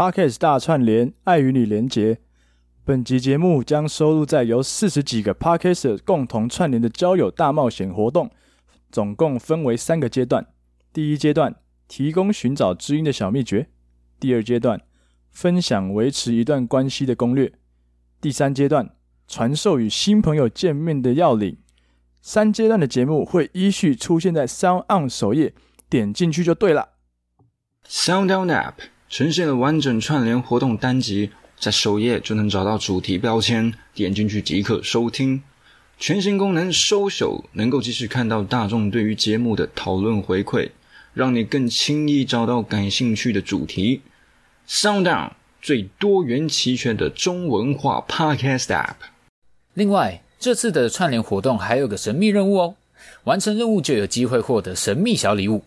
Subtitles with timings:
[0.00, 2.20] Podcast 大串联，爱与你连结。
[2.86, 8.30] 本集节目将收录在由四十几个 Podcaster 共同串联的交友大冒险活动，
[8.90, 10.46] 总共分为三个阶段。
[10.90, 11.54] 第一阶段
[11.86, 13.66] 提供寻找知音的小秘诀；
[14.18, 14.80] 第二阶段
[15.28, 17.50] 分享维持一段关系的攻略；
[18.22, 18.94] 第三阶段
[19.28, 21.58] 传授与新朋友见面的要领。
[22.22, 25.52] 三阶段的节目会依序出现在 SoundOn 首页，
[25.90, 26.88] 点进去就对了。
[27.86, 28.74] SoundOn App
[29.10, 35.42] 呈现了完整串联活动单集，在首页就能找到主题标签，点进去即可收听。
[35.98, 40.70] 全新功能 Social 能够及时看到大众对于节目的讨论回馈，
[41.12, 44.00] 让你更轻易找到感兴趣的主题。
[44.68, 48.94] SoundDown 最多元齐全的中文化 Podcast App。
[49.74, 50.22] 另外。
[50.42, 52.74] 这次的串联活动还有个神秘任务哦，
[53.24, 55.62] 完成任务就有机会获得神秘小礼物。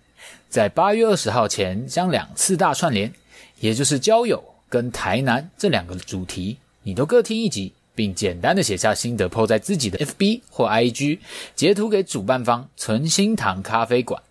[0.50, 3.14] 在八月二十号前将两次大串联，
[3.63, 11.19] 也就是交友跟台南这两个主题，你都各听一集，并简单的写下心得，po 在自己的 FB 或 IG，
[11.56, 14.22] 截图给主办方存心堂咖啡馆，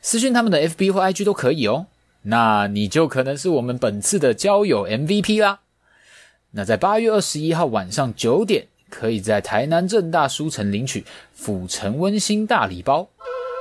[0.00, 1.86] 私讯他们的 FB 或 IG 都可以哦。
[2.22, 5.58] 那你就可能是我们本次的交友 MVP 啦。
[6.52, 8.68] 那在八月二十一号晚上九点。
[8.90, 13.06] 可以在台南正大书城领取府城温馨大礼包，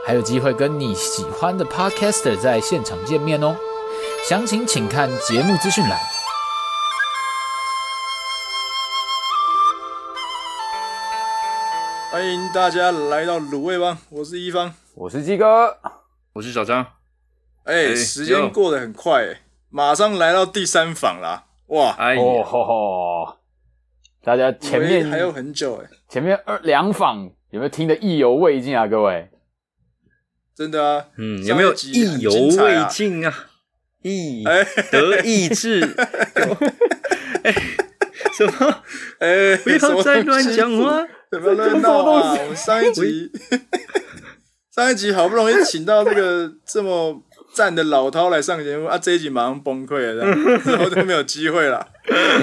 [0.06, 3.54] 还有机会跟你喜欢的 Podcaster 在现场见面哦。
[4.28, 5.98] 详情请看节目资讯栏。
[12.12, 15.78] 欢迎大家来到卤味帮，我是一方，我是鸡哥，
[16.34, 16.86] 我是小张。
[17.64, 19.38] 哎、欸，时间过得很快、欸，
[19.70, 21.46] 马上来到第三访啦！
[21.68, 23.38] 哇，哎呦吼吼。
[24.22, 28.88] 大家前面还有很久哎，前面二两访有没有听得意犹未尽啊？
[28.88, 29.30] 各位，
[30.54, 33.34] 真的啊，嗯，有没有意犹未尽啊？
[34.04, 34.44] 意
[34.92, 35.82] 得意志，
[37.44, 37.54] 哎，
[38.34, 38.84] 什么？
[39.20, 42.38] 哎，不要再乱讲话，怎么乱闹啊？
[42.42, 43.32] 我们上一集，
[44.74, 47.24] 上一集好不容易请到这个这么。
[47.54, 49.00] 赞的老饕来上节目啊！
[49.00, 50.24] 这一集马上崩溃了，
[50.64, 51.88] 然后就没有机会了。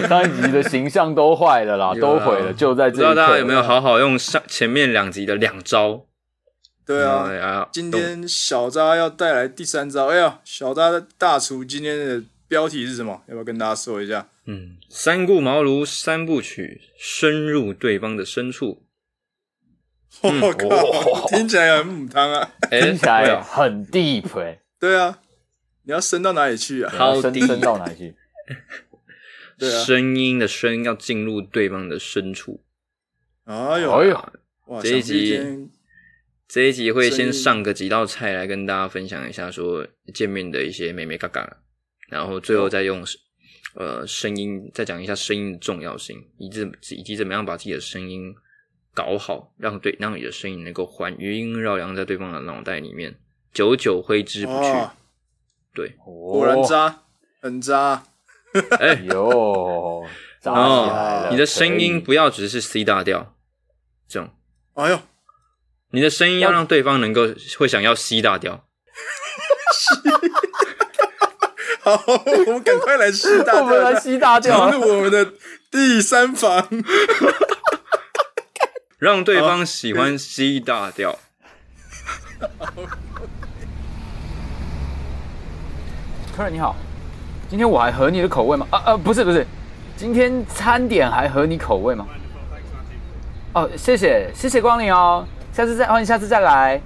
[0.09, 2.97] 上一集的形象都坏了啦，啊、都毁了，就在这里。
[2.97, 6.07] 不知道大家有没有好好用上前面两集的两招？
[6.87, 10.07] 对啊，哎呀，今天小扎要带来第三招。
[10.09, 13.23] 哎呀，小扎的大厨今天的标题是什么？
[13.27, 14.29] 要不要跟大家说一下？
[14.47, 18.83] 嗯，三顾茅庐三部曲，深入对方的深处。
[20.21, 22.53] 我、嗯、靠，哦、 听起来很母汤啊！
[22.71, 24.61] 听起来很 deep 哎、欸。
[24.79, 25.19] 对啊，
[25.85, 26.93] 你要深到哪里去啊？
[26.95, 28.15] 好深深到哪里去？
[29.59, 32.63] 对啊，声音的声要进入对方的深处。
[33.45, 34.33] 哎呦哎呦，
[34.67, 34.81] 哇！
[34.83, 35.69] 这一集
[36.47, 41.59] 这一集会先上个几道菜来跟大家分享一下，说见面的一些美美嘎嘎，
[42.09, 43.05] 然后最后再用
[43.75, 48.35] 呃声音再讲一下声音的重要性，以及以及怎么样把自己的声音
[48.95, 53.19] 搞好，让对让你的声音能够环余音绕梁在对方的脑袋里面。
[53.53, 54.91] 久久挥之不去，哦、
[55.73, 57.05] 对，果然渣，
[57.41, 58.05] 很渣。
[58.81, 58.95] 哎。
[59.07, 60.05] 呦，
[60.43, 63.37] 然后你的声音不要只是 C 大调，
[64.09, 64.29] 这种。
[64.75, 64.99] 哎呦，
[65.95, 68.63] 你的声音要让对方能够会想要吸大调。
[71.83, 72.03] 好，
[72.47, 75.35] 我们赶快来吸大调，我们来 C 大调，进入我们的
[75.71, 76.67] 第三房，
[78.99, 81.17] 让对方喜欢吸大调。
[86.37, 86.75] 客人你好，
[87.49, 88.67] 今天我还合你的口味吗？
[88.71, 89.47] 啊啊，不是不是，
[89.97, 92.05] 今天餐点还合你口味吗？
[93.53, 95.25] 哦，谢谢谢谢光临哦，
[95.55, 96.81] 下次再欢迎下次再来。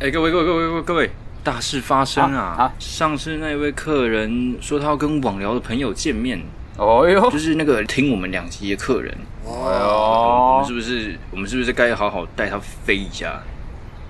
[0.00, 1.10] 哎，各位各位各位各位各位，
[1.42, 2.56] 大事发生啊！
[2.58, 6.40] 啊，上次那位客人说他要跟网聊的朋友见面，
[6.78, 9.14] 哦哟，就是那个听我们两集的客人，
[9.44, 13.38] 哦哟，我们是不是我们是不是该好好带他飞一下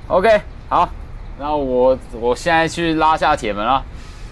[0.06, 0.88] ？OK，好，
[1.40, 3.84] 那我我现在去拉下铁门了。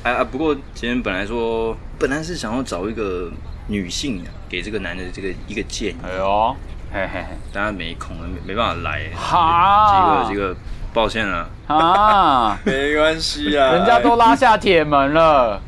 [0.04, 0.22] 哎啊！
[0.22, 3.28] 不过今天本来说，本来是想要找一个
[3.66, 5.96] 女性给这个男的这个一个建议。
[6.04, 6.56] 哎呦，
[6.92, 9.08] 嘿嘿嘿，大家没空了，没没办法来。
[9.14, 10.56] 哈，这个这个，
[10.92, 11.48] 抱歉了。
[11.66, 15.58] 啊，没关系啊，人家都拉下铁门了。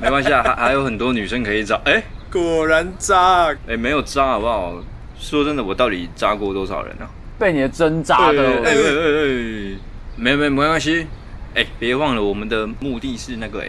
[0.00, 1.78] 没关系啊，还还有很多女生可以找。
[1.84, 2.02] 哎，
[2.32, 3.54] 果然渣。
[3.68, 4.74] 哎，没有渣好不好？
[5.18, 7.04] 说真的，我到底渣过多少人啊？
[7.38, 8.42] 被你的针扎的。
[8.42, 9.78] 哎哎哎，
[10.16, 11.06] 没没没关系。
[11.54, 13.68] 哎，别忘了，我们的目的是那个，哎，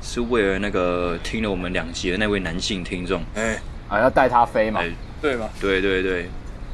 [0.00, 3.60] 是为了那个听了我们两集的那位男性听众，哎，
[3.92, 4.80] 啊，要带他飞嘛，
[5.20, 5.46] 对吗？
[5.60, 6.26] 对对对，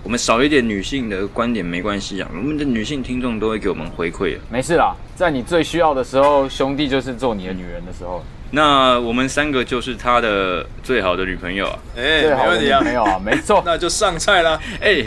[0.04, 4.40] 我们少一点女性的观点没关系啊，我们的女性听众都会给我们回馈的。
[4.48, 8.22] 没事啦，在你最需要的时候，兄弟就是做你的女人的时候。
[8.50, 11.78] 那我们三个就是他的最好的女朋友啊！
[11.96, 13.62] 哎，最好的没问题啊，没有啊，没错。
[13.66, 14.58] 那就上菜啦！
[14.80, 15.04] 哎，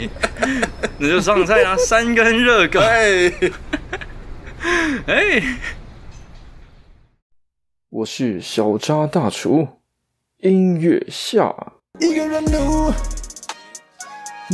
[0.98, 2.78] 那就上菜啦， 三根热狗。
[2.78, 3.32] 哎，
[5.06, 5.42] 哎，
[7.88, 9.66] 我是小渣大厨，
[10.38, 11.71] 音乐下。
[12.00, 12.90] 一个人怒，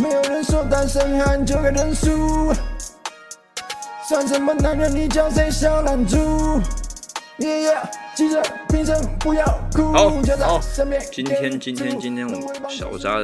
[0.03, 2.53] 没有人说单身汉就该认输。
[4.09, 4.93] 算什么男人？
[4.93, 6.17] 你叫谁小懒猪？
[7.39, 9.93] 也要记着，平生不要哭。
[9.93, 10.61] 好，好。
[11.13, 13.19] 今天，今天，今天我们小渣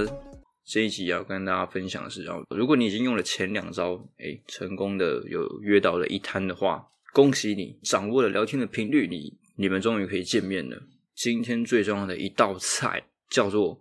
[0.65, 10.81] 这一集要跟大家分享的是，如果你已经用了前两招，哎，成功的有约到了一摊的话，恭喜你掌握了聊天的频率，你你们终于可以见面了。
[11.17, 13.81] 今天最重要的一道菜叫做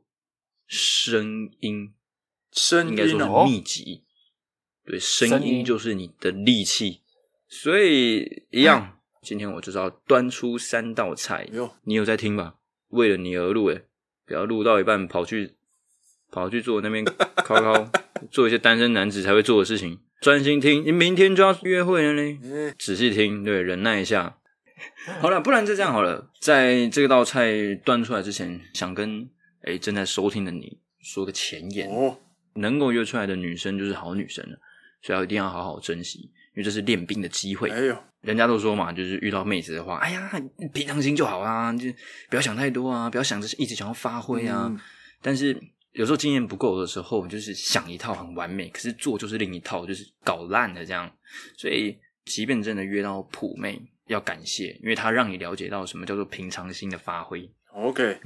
[0.67, 1.93] 声音，
[2.51, 4.03] 声应该说是音哦，秘籍。
[4.85, 7.01] 对，声音就是你的利器，
[7.47, 8.99] 所以一样。
[9.21, 11.47] 今天我就是要端出三道菜，
[11.85, 12.55] 你有在听吧？
[12.89, 13.85] 为了你而录，诶
[14.25, 15.55] 不要录到一半跑去
[16.29, 17.05] 跑去做那边
[17.45, 17.89] 考考，
[18.29, 20.01] 做一些单身男子才会做的事情。
[20.19, 24.37] 专心听，你明天就要约会了呢，哎仔细听，对，忍耐一下。
[25.21, 26.29] 好了，不然就这样好了。
[26.41, 29.29] 在这道菜端出来之前，想跟
[29.63, 32.17] 诶正在收听的你说个前言哦，
[32.55, 34.57] 能够约出来的女生就是好女生了，
[35.01, 36.19] 所以要一定要好好珍惜，
[36.53, 37.69] 因为这是练兵的机会。
[37.69, 40.31] 哎呦，人家都说嘛，就是遇到妹子的话，哎呀，
[40.73, 41.89] 平常心就好啊，就
[42.29, 44.67] 不要想太多啊，不要想着一直想要发挥啊。
[44.69, 44.79] 嗯
[45.25, 45.57] 但是
[45.93, 51.09] 有时候经验不够的时候，就是想一套很完美，可是做就是另一套，就是搞烂了这样。
[51.57, 57.49] 所以，即便真的约到普妹，要感谢，因为她让你了解到什么叫做平常心的发挥。
[57.71, 58.19] OK，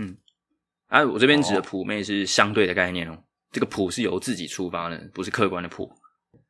[0.87, 3.17] 啊，我这边指的普妹是相对的概念哦，
[3.51, 5.91] 这个普是由自己出发的，不是客观的普。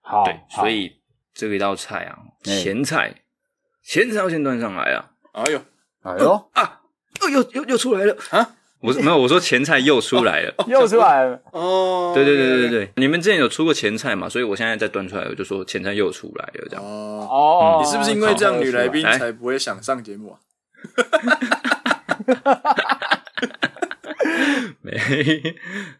[0.01, 0.91] 好，对，所以
[1.33, 3.23] 这个一道菜啊，哎前菜，
[3.83, 5.11] 前菜要先端上来啊。
[5.33, 5.61] 哎呦，
[6.03, 6.81] 哎呦，啊，
[7.21, 8.55] 又又又又出来了啊！
[8.79, 10.53] 我说没有，我说前菜又出来了。
[10.67, 11.41] 又出来了。
[11.51, 14.29] 哦，对对对对对对，你们之前有出过前菜嘛？
[14.29, 16.85] 所以我现在再端出来，我就说前菜又出来了，这样。
[16.85, 20.39] 哦，哦，你是不是因为这样女来宾才不会想上节目啊？
[24.81, 24.97] 没，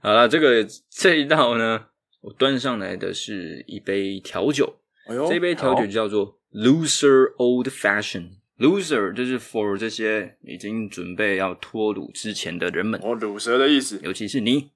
[0.02, 1.86] 好了，这个这一道呢，
[2.22, 4.78] 我端上来的是一杯调酒，
[5.30, 8.38] 这杯调酒叫做 Loser Old Fashion。
[8.58, 14.72] Loser 就是 for 这些已经准备要脱鲁之前的人们，哦，鲁蛇的意思，尤其是你。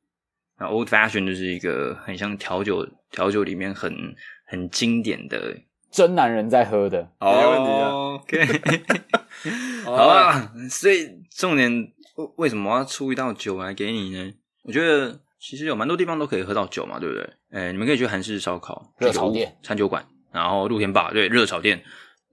[0.60, 4.16] 那 Old Fashion 就是一个很像调酒，调酒里面很
[4.46, 5.58] 很经典的，
[5.92, 7.10] 真男人在喝的。
[7.20, 8.46] 没问题啊 OK，
[9.86, 10.54] 好 好啊，啊。
[10.70, 11.72] 所以重点
[12.16, 14.32] 为为什么我要出一道酒来给你呢？
[14.64, 17.30] 我觉得其实有蛮多地方都可以喝到酒嘛，对不对？
[17.52, 21.84] 诶你们可以去韩式烧烤、热炒店、餐酒馆，然后露天吧，对，热炒店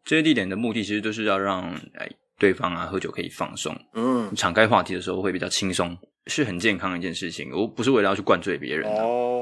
[0.05, 1.62] 这些地点的目的，其实都是要让
[1.94, 2.08] 哎
[2.38, 5.96] 对方啊喝酒可以放松，嗯，敞开话题的时候会比较轻松，
[6.26, 7.50] 是很健康的一件事情。
[7.52, 9.38] 我不是为了要去灌醉别人的哦，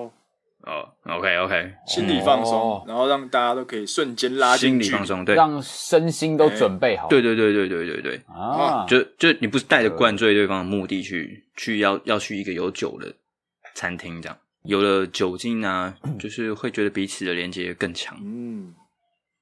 [0.67, 0.93] 哦。
[1.05, 7.09] OK OK，心理放哦松，然后让大家都可以瞬间拉近距离心理放松，对，让身心都准备好。
[7.09, 8.21] 对对对对对对对。
[8.27, 13.15] 啊，就就你不是带着灌醉对方的目的去去要要去一个有酒的
[13.75, 18.19] 餐厅这样，有了酒精啊，就是会觉得彼此的连接更强。
[18.21, 18.75] 嗯，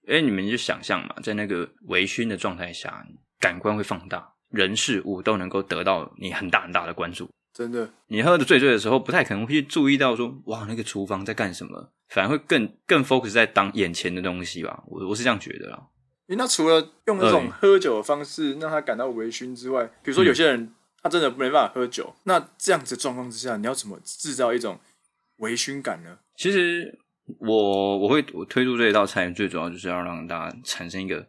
[0.06, 3.04] 因为你们就想象嘛，在那个微醺的状态下，
[3.40, 7.30] 感官会放大，人事物都能够得到你很大很大的关注。
[7.54, 14.82] 真的，你喝的醉醉的时候，不太可能会去注意到说，哇，那个厨房在干什么，反而会更更 focus 在当眼前的东西吧。
[14.88, 15.86] 我我是这样觉得啦。
[16.26, 24.80] 诶那除了用那种喝酒的方式让他感到微醺之外，比如说有些人他真的没办法喝酒，那这样子状况之下，你要怎么制造一种
[25.36, 26.18] 微醺感呢？
[26.36, 26.98] 其实
[27.38, 31.28] 我我会我推出这一道菜，最主要就是要让大家产生一个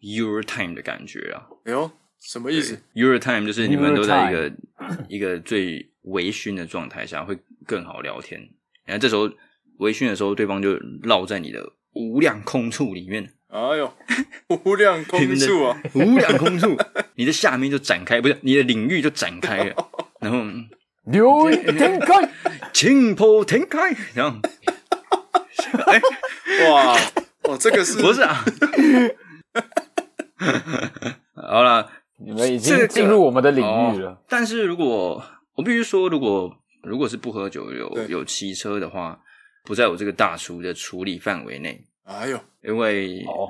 [0.00, 1.46] Euro time 的感觉啊。
[1.64, 1.90] 哎呦，
[2.24, 4.52] 什么意思？Euro time 就是你们都在一个
[5.08, 8.40] 一个最微醺的状态下，会更好聊天。
[8.86, 9.30] 然后这时候
[9.76, 13.94] 微醺的时候，对方就绕在你的无量空处里面，哎呦，
[14.64, 15.82] 无量空处啊！
[15.92, 16.74] 无量空处，
[17.16, 19.90] 你的下面就展开，不是你的领域就展开了，
[20.20, 20.42] 然后
[21.04, 22.32] 流云天开，
[22.72, 24.38] 青波天开，然后
[25.86, 26.00] 哎，
[26.70, 26.98] 哇，
[27.42, 28.42] 哦，这个是不是啊？
[31.34, 31.90] 好了。
[32.18, 34.10] 你们已经进入我们的领域了。
[34.10, 34.18] 哦。
[34.28, 35.22] 但是如果
[35.54, 39.20] 我必须说，如果如果是不喝酒有有骑车的话，
[39.64, 43.48] 不在我这个大厨的处理范围内，哎呦，因为哦，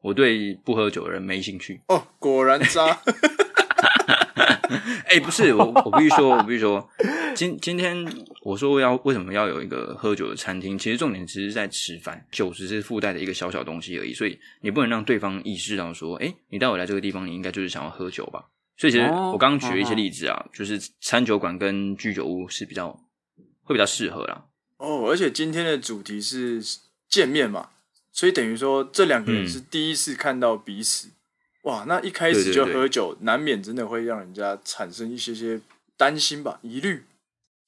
[0.00, 1.82] 我对不喝酒的人没兴趣。
[1.88, 2.98] 哦，果然渣。
[5.06, 6.88] 哎、不是我，我必须说，我必须说，
[7.34, 8.06] 今今天
[8.42, 10.78] 我说要为什么要有一个喝酒的餐厅？
[10.78, 14.12] 其实重点只是在吃饭，酒只是附带的一个小小东西而已。
[14.12, 18.44] 所以你不能让对方意识到说，哎、你带我来这个地方，你应该就是想要喝酒吧？
[18.76, 22.90] 所以其实我刚刚举了一些例子啊，就是餐酒馆跟居酒屋是比较
[23.62, 24.44] 会比较适合啦。
[24.76, 26.62] 哦，而且今天的主题是
[27.08, 27.70] 见面嘛，
[28.12, 31.08] 所以等于说这两个人是第一次看到彼此。
[31.08, 31.12] 嗯、
[31.68, 35.60] 哇，那一开始就喝酒，对对对，难免真的会让人家产生一些些
[35.98, 37.04] 担心吧、疑虑。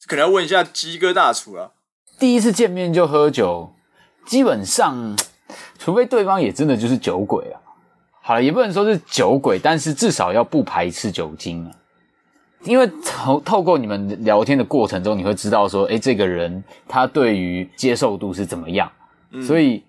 [0.07, 1.73] 可能要问一下鸡哥大厨啊，
[2.19, 3.75] 第一次见面就喝酒，
[4.25, 5.14] 基本上，
[5.78, 7.61] 除非对方也真的就是酒鬼啊。
[8.23, 11.71] 好了，也不能说是酒鬼，但是至少要不排斥酒精啊。
[12.62, 18.90] 因为透透过你们聊天的过程中，你会知道说，哎，这个人他对于接受度是怎么样，
[19.33, 19.83] 嗯、所以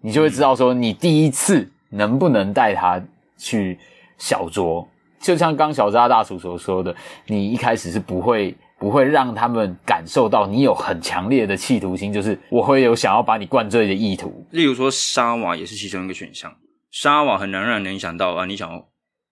[0.00, 3.02] 你就会知道说，你第一次能不能带他
[3.42, 3.78] 去
[4.18, 4.86] 小酌。
[5.20, 6.94] 就像刚小扎大叔所说的，
[7.26, 8.56] 你一开始是不会。
[8.78, 14.44] 不会让他们感受到你有很强烈的企图心，就是我会有想要把你灌醉的意图。
[14.50, 16.52] 例如说沙瓦也是其中一个选项，
[16.90, 18.88] 沙瓦很难让人联想到啊，你想要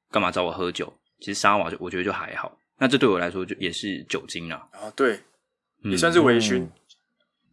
[0.09, 0.93] 干嘛找我喝酒？
[1.19, 2.57] 其实沙瓦就我觉得就还好。
[2.79, 5.19] 那这对我来说就也是酒精啦啊，对，
[5.83, 6.71] 也算是微醺，嗯，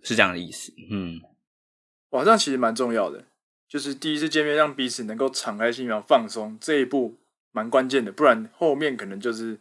[0.04, 0.72] 是这样的意思。
[0.92, 1.20] 嗯，
[2.12, 3.26] 哇，这样其实蛮重要的，
[3.70, 7.16] 就是第一次见面让彼此能够敞开心扉放松，这一步
[7.52, 9.58] 蛮关键的，不然后面可能就是。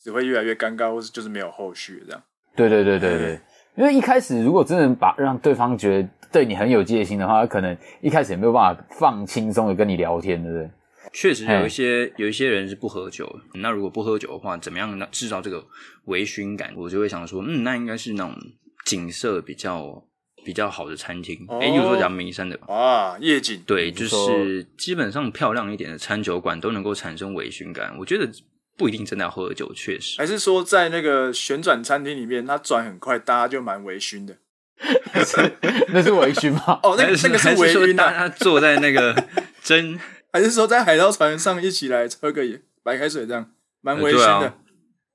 [0.00, 2.22] 只会越来越尴尬，或是就是没有后续这样。
[2.54, 3.40] 对对对对对，
[3.74, 10.70] 因为一开始如果真的把让对方觉得对你很有戒心的话，他可能一开始也没有办法放轻松的跟你聊天，对不对？
[11.14, 15.08] 确实有一些有一些人是不喝酒，那如果不喝酒的话，怎么样呢？
[15.10, 15.64] 制造这个
[16.04, 16.74] 微醺感？
[16.76, 18.36] 我就会想说，嗯，那应该是那种
[18.84, 20.04] 景色比较
[20.44, 21.46] 比较好的餐厅。
[21.48, 27.96] 哎、哦，比如说讲名山的吧，啊，夜景，对，就是基本上漂亮一点的餐酒馆都能够产生微醺感。
[27.98, 28.30] 我觉得。
[28.76, 30.18] 不一定真的要喝酒，确实。
[30.18, 34.34] 还是说在那个旋转餐厅里面，它转很快，大家就蛮微醺的。
[35.94, 36.80] 那是微醺吗？
[36.82, 38.02] 哦，那个那个是微醺的。
[38.02, 39.14] 他坐在那个
[39.62, 39.96] 真，
[40.32, 42.42] 还是说在海盗船上一起来喝个
[42.82, 43.48] 白开水，这样
[43.80, 44.54] 蛮微醺的。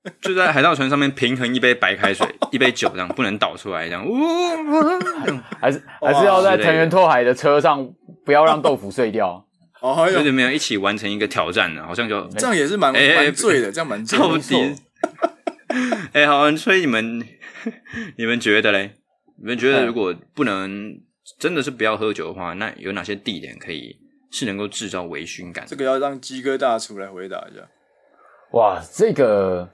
[0.22, 4.12] 就在海盗船上面平衡一杯白开水， 一杯酒，这样不能倒出来，这样呜。
[5.60, 7.86] 还是还是要在藤原拓海的车上，
[8.24, 9.46] 不要让豆腐碎掉。
[9.80, 14.24] 哦，有点没有一起完成一个挑战呢，好像就这样也是蛮蛮、欸、醉的，这样蛮醉的。
[14.24, 14.76] 到底，
[16.12, 17.26] 哎、欸，好，所以你们
[18.16, 18.96] 你们觉得嘞？
[19.38, 21.00] 你们觉得如果不能
[21.38, 23.96] 真的是不要喝酒的话，那有哪些地点可以
[24.30, 25.64] 是能够制造微醺感？
[25.66, 27.62] 这个要让鸡哥大厨来回答一下。
[28.52, 29.68] 哇，这个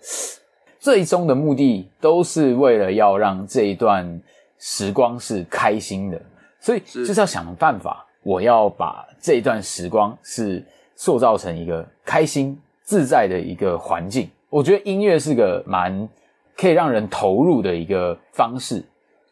[0.78, 4.20] 最终的目的都是为了要让这一段
[4.58, 6.20] 时光是开心的，
[6.60, 8.02] 所以就是要想办法。
[8.22, 10.64] 我要把这一段时光是
[10.96, 14.28] 塑造成一个开心自在的一个环境。
[14.50, 16.08] 我觉得音乐是个蛮
[16.56, 18.84] 可以让人投入的一个方式。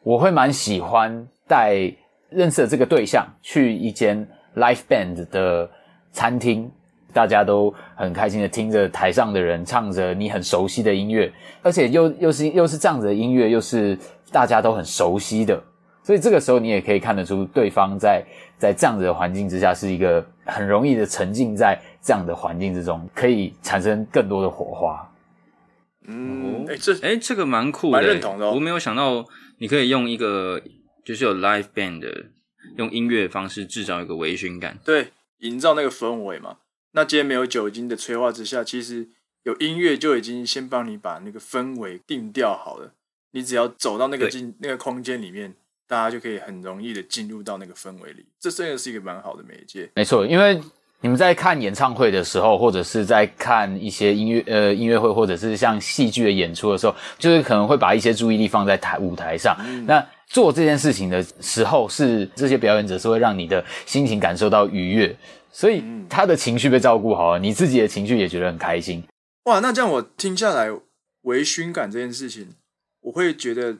[0.04, 1.92] 我会蛮喜欢带
[2.30, 4.24] 认识的这个对象去一间
[4.54, 5.68] live band 的
[6.12, 6.70] 餐厅，
[7.14, 13.96] 大家都很开心的听着台上的人唱着你很熟悉的音乐，而且又又是又是这样子的音乐，又是
[14.32, 15.62] 大家都很熟悉的。
[16.02, 18.22] 所以这个时候，你也可以看得出对方在
[18.58, 25.10] 在这样子的环境之下，是一个很容易的沉浸在这样的环境之中，可以产生更多的火花。
[26.06, 28.52] 嗯，哎、欸，这哎、欸，这个蛮酷的，蛮认同的、哦。
[28.54, 29.24] 我没有想到
[29.56, 30.60] 你可以用一个
[31.02, 32.26] 就是有 live band 的，
[32.76, 36.56] 用音乐方式制造一个微醺感，对，营造那个氛围嘛。
[36.94, 39.06] 那今天没有酒精的催化之下，其实
[39.44, 42.94] 有音乐就已经先帮你把那个氛围定调好了。
[43.32, 45.54] 你只要走到那个进那个空间里面。
[45.86, 49.86] 大家就可以很容易的进入到那个氛围里，这真的是一个蛮好的媒介。
[49.94, 50.58] 没错，因为
[51.02, 59.54] 你们在看演唱会的时候，或者是在看一些音乐呃音乐会，或者是像戏剧的演出的时候，就是可能会把一些注意力放在台舞台上。
[59.60, 65.14] 嗯、那做这件事情的时候，是这些表演者是会让你的心情感受到愉悦，
[65.54, 69.04] 所以他的情绪被照顾好了，你自己的情绪也觉得很开心。
[69.44, 70.68] 哇，那这样我听下来，
[71.22, 72.48] 微醺感这件事情，
[73.02, 73.78] 我会觉得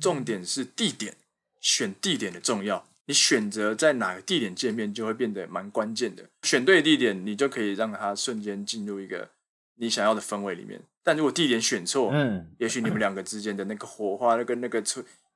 [0.00, 1.14] 重点是地点。
[1.60, 6.24] 选地点的重要，你选择在哪个地点见面，就会变得蛮关键的。
[6.42, 9.30] 选对地点，你就可以让他瞬间进入一个
[9.76, 10.82] 你想要的氛围里面。
[11.02, 14.82] 但如果地点选错，嗯，也许你们两个之间的那个火花，那个那个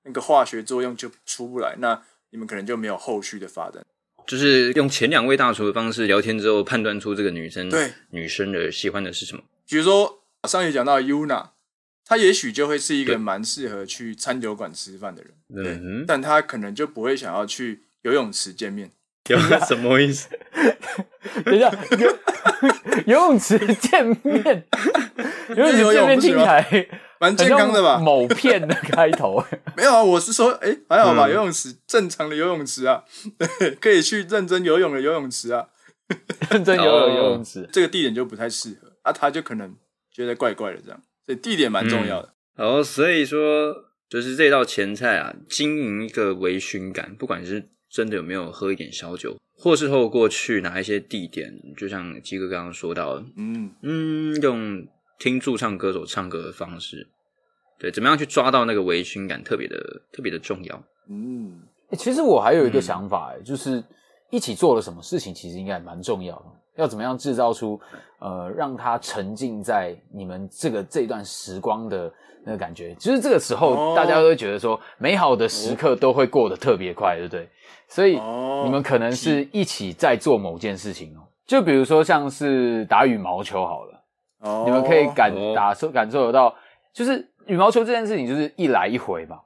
[0.03, 3.83] 那个化学作用就出不来，那你们可能就没有后续的发展。
[4.29, 9.43] 就是用前两位大厨的方式聊天之后，判断出这个女生对女生的喜欢的是什么。
[9.69, 11.49] 比如说上一集讲到 Yuna。
[12.11, 18.91] 她也许就会是一个蛮适合去餐酒馆吃饭的人，对，对，但她可能就不会想要去游泳池见面。
[19.29, 20.27] 有什么意思？
[21.45, 22.19] 等一下，游
[23.05, 24.65] 游泳池见面，
[25.55, 26.63] 游泳池见面听起来
[27.21, 27.99] 蛮健康的吧？
[27.99, 29.43] 某片的开头
[29.77, 31.27] 没有啊，我是说，哎、欸，还好吧？
[31.27, 33.05] 嗯、游泳池正常的游泳池啊，
[33.37, 35.67] 对， 可以去认真游泳的游泳池啊，
[36.51, 38.93] 认真游泳的游泳池，这个地点就不太适合。
[39.03, 39.75] 啊，他就可能
[40.13, 41.01] 觉得怪怪的这样。
[41.27, 42.35] 所以地点蛮重要的。
[42.57, 43.75] 哦，所以说
[44.09, 54.87] 就是这道前菜啊，经营一个微醺感，不管是真的有没有喝一点小酒，或是透过去哪一些地点，就像基哥刚刚说到的，嗯嗯，用
[55.19, 57.09] 听驻唱歌手唱歌的方式，
[57.79, 59.77] 对，怎么样去抓到那个微醺感，特别的
[60.13, 60.83] 特别的重要。
[61.11, 61.61] 嗯，
[61.91, 63.83] 欸，其实我还有一个想法，欸，就是
[64.31, 66.45] 一起做了什么事情，其实应该蛮重要的。
[66.77, 67.81] 要怎么样制造出
[68.21, 72.13] 呃，让他沉浸在你们这个这段时光的
[72.45, 72.95] 那个感觉？
[72.95, 77.49] 其实这个时候，大家都会觉得说，美好的时刻都会过得特别快，对不对？
[77.89, 78.13] 所以
[78.65, 81.27] 你们可能是一起在做某件事情哦。
[81.47, 83.98] 就比如说像是打羽毛球好了，
[84.41, 86.55] 哦，你们可以感打受感受得到，
[86.93, 89.39] 就是羽毛球这件事情就是一来一回嘛。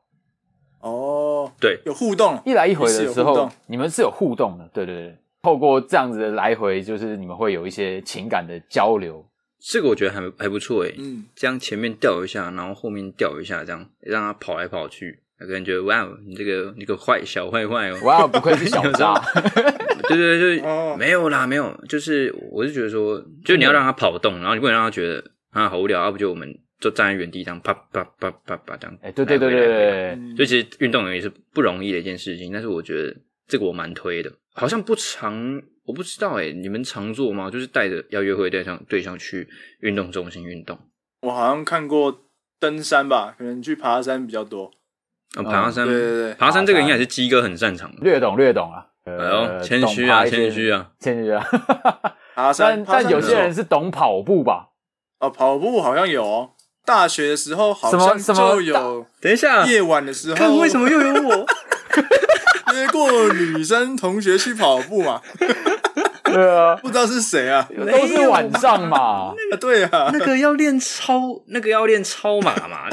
[0.80, 5.16] 哦，对，有互动，一来一回的时候，你们是有互动的，对对对。
[5.42, 9.24] 透过这样子的来回，就是你们会有一些情感的交流。
[9.58, 10.94] 这个我觉得还还不错诶。
[10.98, 19.14] 嗯，这样前面吊一下，然后后面吊一下，这样让他跑来跑去，有个人觉得哇，你这个你个坏小坏坏哦，哇，不愧是小渣。
[20.08, 26.48] 对对对，没有啦，没有，就是我是觉得说，就你要让他跑动，然后你不能让他觉得啊好无聊，要、啊、不就我们
[26.80, 28.98] 就站在原地这样啪啪啪啪啪这样。
[29.02, 33.14] 哎，对对对对对，对，所以其实运动也是不容易的一件事情，但是我觉得
[33.46, 34.32] 这个我蛮推的。
[34.54, 37.50] 好像不常，我不知道哎，你们常做吗？
[37.50, 39.48] 就是带着要约会对象对象去
[39.80, 40.78] 运动中心运动。
[41.22, 42.26] 我好像看过
[42.60, 44.70] 登山吧，可能去爬山比较多。
[45.36, 48.91] 哦，爬山，对对对，爬山这个应该也是鸡哥很擅长的，略懂略懂啊。
[49.04, 51.44] 哎呦，谦虚啊，谦虚啊，谦虚啊。
[52.34, 54.68] 爬山，但有些人是懂跑步吧？
[55.20, 56.50] 哦，跑步好像有哦。
[56.84, 59.06] 大学的时候好像就有。
[59.20, 61.46] 等一下，夜晚的时候，看为什么又有我？
[62.74, 65.20] 约过女生同学去跑步嘛？
[66.24, 67.68] 对啊，不知道是谁啊？
[67.76, 68.96] 都是晚上嘛。
[68.98, 72.88] 啊， 对啊，那个要练超，那个要练超马嘛，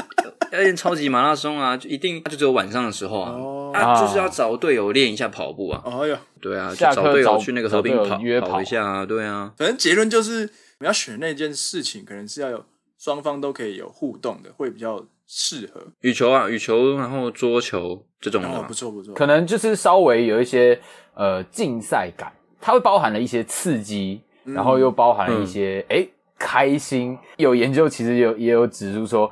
[0.52, 3.32] 要练超级马拉松啊，就一定就只有晚上的时候啊，
[3.70, 5.82] 哦、啊，就是要找队友练一下跑步啊。
[5.84, 9.52] 哦呀，对啊，就找队友去那个河边跑约跑一下啊，对啊。
[9.56, 10.44] 反正结论就是，
[10.78, 12.64] 你要选那件事情，可能是要有
[12.98, 15.04] 双方都可以有互动的，会比较。
[15.32, 19.14] 适合羽球啊，羽球，然后桌球这种的，哦，不错不错。
[19.14, 20.76] 可能就是稍微有一些
[21.14, 27.16] 呃竞赛感，它会包含了一些刺激，嗯、然后又包含了一些哎、嗯、开心。
[27.36, 29.30] 有研究其实有也有指出说，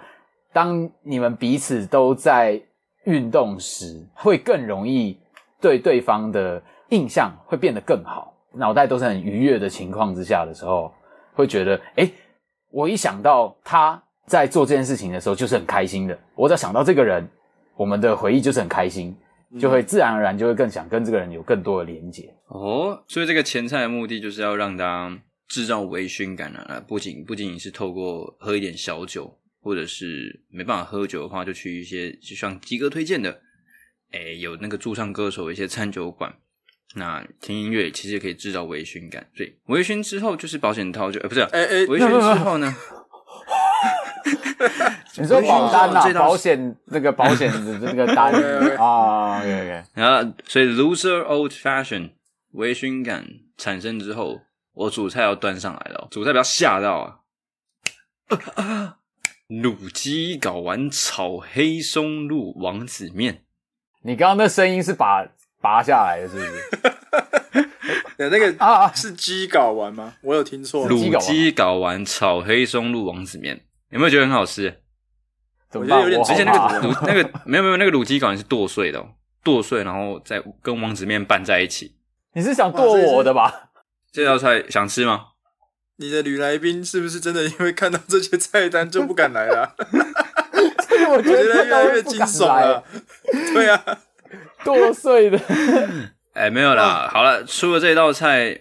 [0.53, 2.63] 当你们彼此都在
[3.09, 5.19] 运动时，会更容易
[5.61, 10.93] 对对方的印象会变得更好，脑袋都是很愉悦的情况之下的时候，
[11.35, 12.09] 会觉得哎，
[12.71, 14.01] 我一想到他。
[14.29, 16.19] 在做这件事情的时候，就是很开心的。
[16.35, 17.27] 我只要想到这个人，
[17.77, 19.17] 我们的回忆就是很开心，
[19.59, 22.31] 就会自然而然就会更想跟这个人有更多的连结。
[22.49, 25.19] 哦，所以这个前菜的目的就是要让大家
[25.49, 26.79] 制造微醺感啊！
[26.87, 29.35] 不仅不仅仅是透过喝一点小酒，
[29.69, 33.43] 或者是没办法喝酒的话，就去一些就像鸡哥推荐的，
[34.13, 36.35] 哎，有那个驻唱歌手一些餐酒馆，
[36.95, 39.29] 那听音乐其实也可以制造微醺感。
[39.37, 42.75] 所以微醺之后就是保险套就，呃，不是，哎哎，微醺之后呢？
[45.19, 48.33] 你说保单啊，保险那个保险的那个单
[48.81, 49.85] 啊，对对。
[49.93, 52.13] 然后，所以 loser old fashion
[52.53, 53.29] 微醺感
[53.59, 54.41] 产生之后，
[54.73, 57.21] 我主菜要端上来了，主菜不要吓到
[58.55, 58.95] 啊！
[59.49, 63.45] 卤鸡睾丸炒黑松露王子面，
[64.03, 65.27] 你刚刚那声音是把
[65.59, 66.41] 拔下来的，是不
[67.57, 67.69] 是？
[68.31, 70.13] 那个啊，是鸡睾丸吗？
[70.21, 70.87] 我有听错。
[70.87, 73.65] 卤鸡睾丸炒黑松露王子面。
[73.89, 74.83] 有没有觉得很好吃？
[75.73, 79.03] 我觉得有点，而且那个卤那个没有没有那个卤鸡睾丸是剁碎的，
[79.43, 81.97] 剁碎然后再跟王子面拌在一起。
[82.35, 83.71] 你是想剁我的吧？
[84.13, 85.29] 这道菜想吃吗？
[86.01, 89.75] 你的女来宾是不是真的因为看到这些菜单就不敢来了？
[91.11, 92.85] 我觉得越来越惊悚了。
[93.53, 93.85] 对啊，
[94.65, 95.41] 剁碎的。
[96.35, 98.61] 哎，没有啦，好了，出了这道菜，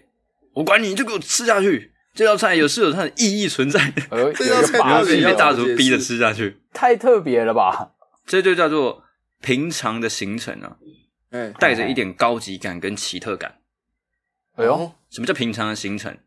[0.54, 1.93] 我管你，你就给我吃下去。
[2.15, 7.91] 这道菜有是有它的意义存在的，呃、 这道菜不是被大厨逼着吃下去，太特别了吧？
[8.26, 9.04] 这就叫做
[9.41, 10.78] 平常的行程啊，
[11.30, 13.58] 哎，带着一点高级感跟奇特感。
[14.56, 16.17] 哎呦，什么叫平常的行程？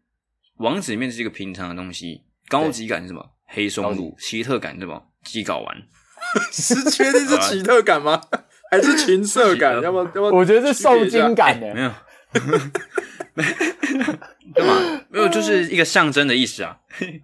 [0.60, 3.24] 王子面是一个平常的东西，高级感是什么？
[3.46, 5.02] 黑松露，奇特感是什么？
[5.24, 5.76] 鸡睾丸，
[6.52, 8.20] 是确定是奇特感吗？
[8.70, 9.80] 还是情色感？
[9.82, 10.24] 要 不要不要？
[10.30, 11.90] 我觉得是受精感的，没有。
[14.54, 15.00] 干嘛？
[15.08, 16.76] 没有，就是一个象征的意思啊。
[16.98, 17.22] 鸡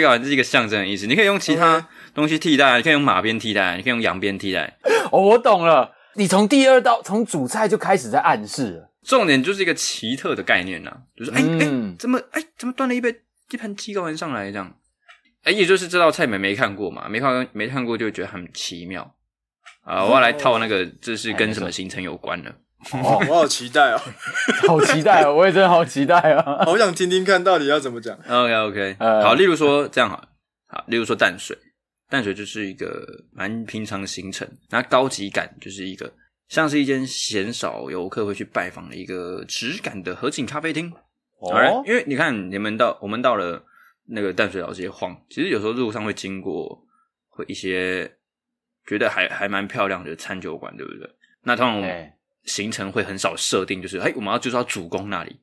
[0.00, 4.78] 睾丸是一个象征的意思，你可以用其他东西替代，你可以用马鞭替代，你可以用羊鞭替代。
[5.10, 5.92] 哦，我懂了。
[6.14, 8.91] 你从第二道，从主菜就开始在暗示了。
[9.04, 14.76] 重点就是一个奇特的概念呐、啊，就是哎哎、嗯欸，怎么哎、欸、怎么端了一杯一盘鸡高丸上来这样。
[15.44, 19.16] 哎，也就是这道菜没没看过嘛，没看没看过就觉得很奇妙
[19.82, 20.04] 啊！
[20.04, 22.54] 我要来套那个，这是跟什么行程有关的？
[22.92, 24.00] 哦，我好期待哦，
[24.68, 26.64] 好期待哦，我也真的好期待啊！
[26.64, 28.16] 好想听听看到底要怎么讲。
[28.28, 30.24] OK OK，好，例如说这样好，
[30.66, 31.56] 好，例如说淡水，
[32.08, 36.12] 淡水就是一个蛮平常的行程，那高级感就是一个
[36.52, 40.92] 像是一间鲜少游客会去拜访的一个质感的和景咖啡厅。
[41.38, 43.64] 哦，因为你看你们到我们到了。
[44.04, 46.84] 那个淡水老街晃，其实有时候路上会经过，
[47.28, 48.16] 会一些
[48.84, 51.08] 觉得还还蛮漂亮的餐酒馆，对不对？
[51.44, 52.12] 那通常
[52.42, 55.36] 行程会很少设定，就是哎，我们要就是要主攻那里，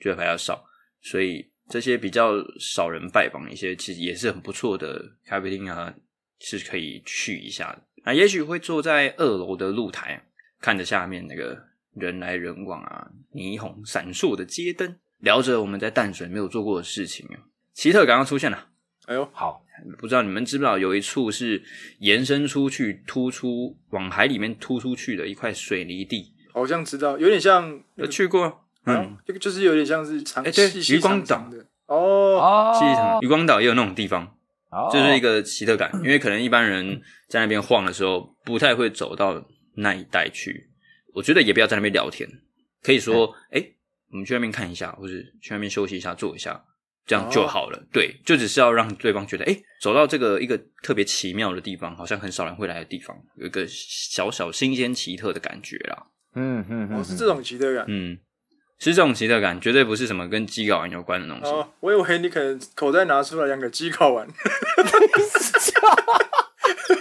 [0.00, 0.62] 觉得比较少，
[1.00, 5.94] 所以这些比较少人拜访一些，其实也是很不错的咖啡厅啊，
[6.40, 7.82] 是可以去一下的。
[8.04, 10.20] 那也许会坐在二楼的露台，
[10.60, 11.58] 看着下面那个
[11.94, 17.40] 人来人往啊，霓虹闪烁的街灯，聊着我们在淡水没有做过的事情啊。
[17.72, 18.66] 奇特感要出现了，
[19.06, 19.64] 哎呦，好，
[19.98, 21.62] 不知道你们知不知道，有一处是
[21.98, 31.48] 延伸出去、突出往海里面突出去的一块水泥地，好像知道，有点像，有去过，嗯，这个就是有点像是长，哎，对，渔光岛。
[31.50, 34.36] 的哦，细细长，渔光岛也有那种地方，
[34.92, 39.44] 就是一个奇特感，因为可能一般人在那边晃的时候，不太会走到
[39.80, 40.70] 那一带去，
[41.14, 42.28] 我觉得也不要在那边聊天，
[42.82, 43.62] 可以说，哎，
[44.10, 46.64] 我们去那边看一下，或者去那边休息一下，坐一下。
[47.06, 56.06] 这样就好了，哦、对，就只是要让对方觉得，哎，走到这个一个特别奇妙的地方，好像很少人会来的地方，有一个小小新鲜奇特的感觉啦。
[56.36, 58.16] 嗯嗯嗯，哦，是这种奇特感，嗯，
[58.78, 61.50] 是这种奇特感，绝对不是什么跟鸡睾丸有关的东西。
[61.50, 64.28] 哦，我以为你可能口袋拿出来两个鸡睾丸。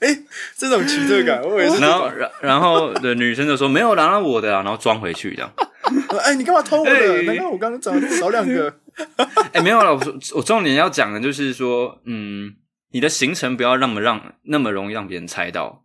[0.00, 0.18] 哎，
[0.56, 1.80] 这种奇特感， 我以为是。
[1.80, 5.50] 然后，然然后的女生就说没有拿到我的啊，然后装回去这样。
[6.22, 6.92] 哎，你干嘛偷我的？
[6.92, 8.74] 欸、难道我刚刚找少两个？
[9.16, 9.94] 哎、欸，没有了。
[9.94, 10.00] 我
[10.36, 12.54] 我重点要讲的就是说，嗯，
[12.92, 15.84] 你的行程不要那么让那么容易让别人猜到，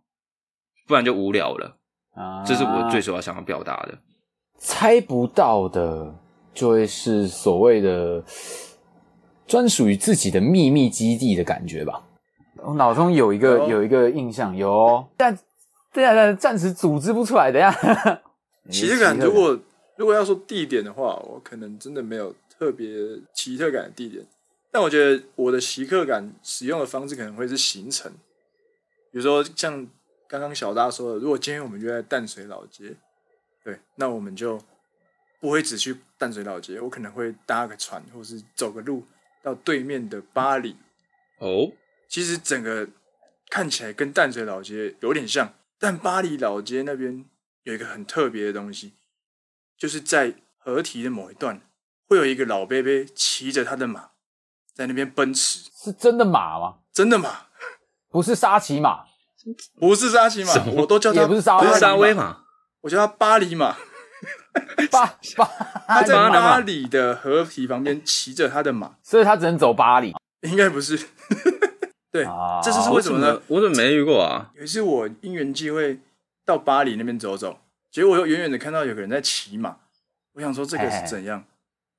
[0.86, 1.76] 不然就无聊了。
[2.14, 3.98] 啊，这是我最主要想要表达的。
[4.58, 6.14] 猜不到的，
[6.54, 8.24] 就会是所谓的
[9.46, 12.02] 专属于自己的秘密基地的感觉吧。
[12.66, 15.38] 我脑中有一个、哦、有一个印象，有，但
[15.92, 17.52] 对啊，暂时组织不出来。
[17.52, 18.22] 等一下，
[18.70, 19.58] 奇特感如果。
[19.98, 22.86] 如果要说地点的话，我可能真的没有特别
[23.32, 24.22] 奇特感的地点，
[24.70, 28.12] 但我觉得我的奇特感使用的方式可能会是行程，
[29.10, 29.86] 比如说像
[30.28, 32.94] 刚刚小大说的，如果今天我们约在淡水老街，
[33.64, 34.60] 对，那我们就
[35.40, 39.02] 不会只去淡水老街，我可能会搭个船，或是走个路
[39.42, 40.76] 到对面的巴黎。
[41.38, 41.72] 哦，
[42.08, 42.88] 其实整个
[43.50, 47.24] 看起来跟淡水老街有点像，但巴黎老街那边
[47.64, 48.94] 有一个很特别的东西。
[49.78, 51.60] 就是在河堤的某一段，
[52.08, 54.10] 会有一个老伯伯骑着他的马
[54.74, 56.76] 在那边奔驰，是真的马吗？
[56.92, 57.48] 真的马，
[58.08, 59.04] 不是沙琪马，
[59.78, 62.44] 不是沙琪马，我都叫他也不是沙沙威马，
[62.80, 63.76] 我叫他巴黎马。
[64.90, 65.04] 巴
[65.36, 65.44] 巴，
[65.86, 70.98] 他在巴黎的河堤旁边骑着他的马，所以他只能走巴黎，应该不是。
[72.16, 73.42] 对，啊、这是为什么呢？
[73.48, 74.50] 我怎么没遇过啊？
[74.54, 75.98] 有一次我因缘际会
[76.46, 77.58] 到巴黎那边走走。
[77.90, 79.76] 结果我又远远的看到有个人在骑马，
[80.32, 81.44] 我想说这个是怎样？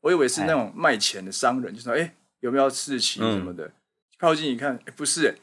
[0.01, 3.73] 我以为是那种卖钱的商人，就说：“哎，有没有试骑什么的？”嗯、
[4.17, 5.35] 靠近一看，哎，不是，哎，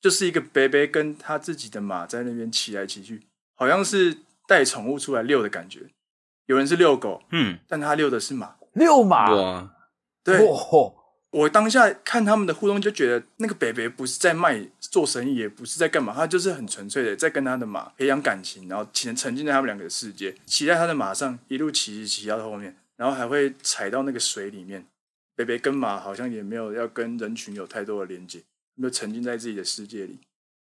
[0.00, 3.22] 就是一个伯伯跟他自己的马在那边骑来骑去，
[3.54, 5.80] 好像是带宠物出来遛的感觉。
[6.46, 9.70] 有人是遛狗，嗯，但他遛的是马，遛马，哇，
[10.22, 10.38] 对。
[11.32, 24.84] 我当下看他们的互动，就觉得那个北北不是在卖做生意，也不是在干嘛，他就是很纯粹的在跟他的马培养感情，然后沉沉浸在他们两个的世界，骑在他的马上一路骑骑到后面，然后还会踩到那个水里面。
[25.34, 28.38] 北北跟马好像也没有要跟人群有太多的连接，
[28.80, 30.20] 就沉浸在自己的世界里。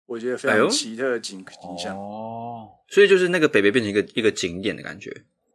[0.05, 5.09] 我觉得非常奇特的景景象哦，所以就是那个北北变成一个一个景点的感觉，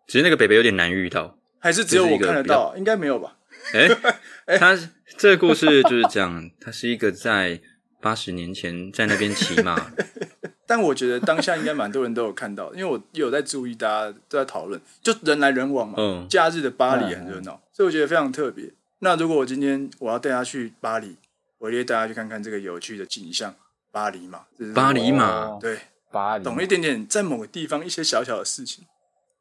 [0.09, 2.75] 只是那个北北有点难遇到，还是只有我看得到？
[2.77, 3.37] 应该没有吧？
[3.75, 3.87] 哎，
[4.59, 4.75] 他
[5.19, 7.61] 这个故事就是讲，他是一个在
[8.01, 9.93] 八十年前在那边骑马，
[10.67, 15.95] 但我觉得当下应该蛮多人都有看到，因为我有在注意，大家都在讨论，就人来人往嘛。
[15.99, 18.73] 嗯，假日的巴黎很热闹，嗯、所以我觉得非常特别。
[19.01, 21.17] 那如果我今天我要带他去巴黎，
[21.59, 23.55] 我也带大家去看看这个有趣的景象——
[23.93, 24.47] 巴黎马。
[24.75, 25.79] 巴黎马，对，
[26.11, 28.87] 巴黎，懂一点点，在某个地方一些小小的事情，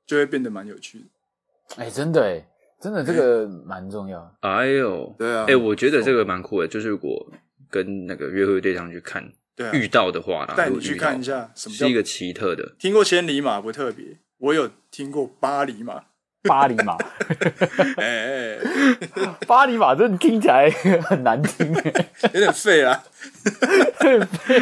[0.06, 1.06] 就会变得蛮有趣的。
[1.78, 2.46] 哎，真的哎。
[2.82, 4.36] 真的，这个蛮重要。
[4.42, 6.68] 哎呦，对啊，哎，我觉得这个蛮酷的。
[6.68, 7.32] 就是如果
[7.70, 12.76] 跟那个约会对象去看，对，遇到的话，带你去看一下，什么是一个奇特的。
[12.78, 16.04] 听过千里马不特别，我有听过巴黎马。
[16.44, 16.96] 巴黎马，
[17.98, 18.60] 哎 哎，
[19.46, 23.04] 巴黎马这听起来很难听，有点废啊，
[24.00, 24.56] 很废。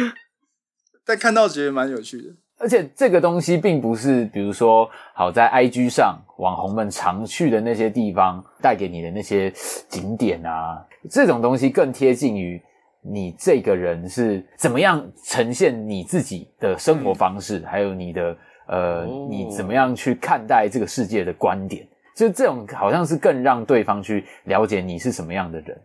[1.04, 2.30] 但看到觉得蛮有趣的。
[2.58, 9.50] 而且这个东西并不是，比如说，好在 IG 上网红们常去的那些地方带给你的那些
[9.88, 12.60] 景点啊，这种东西更贴近于
[13.02, 18.36] 你这个人是怎么样呈现你自己的生活方式，还有你的
[18.68, 25.78] 呃，你怎么样去看待这个世界的观点，就这种好像是更让对方去了解你是什么样的人。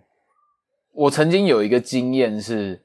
[0.94, 2.82] 我曾经有一个经验是。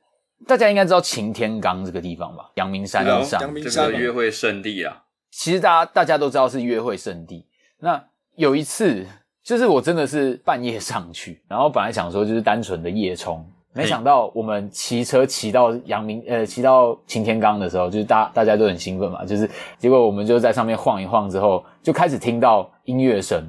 [0.47, 2.51] 大家应该知道擎天岗这个地方吧？
[2.55, 5.05] 阳明山上，阳明山约会圣地啊。
[5.31, 7.47] 其实大家大家都知道是约会圣地。
[7.79, 8.03] 那
[8.37, 9.05] 有一次，
[9.43, 23.43] 就是我真的是半夜上去， 然后本来想说就是单纯的夜冲，没想到我们骑车骑到阳明呃骑到擎天岗的时候，就是大大家都很兴奋嘛，就是结果我们就在上面晃一晃之后，就开始听到音乐声，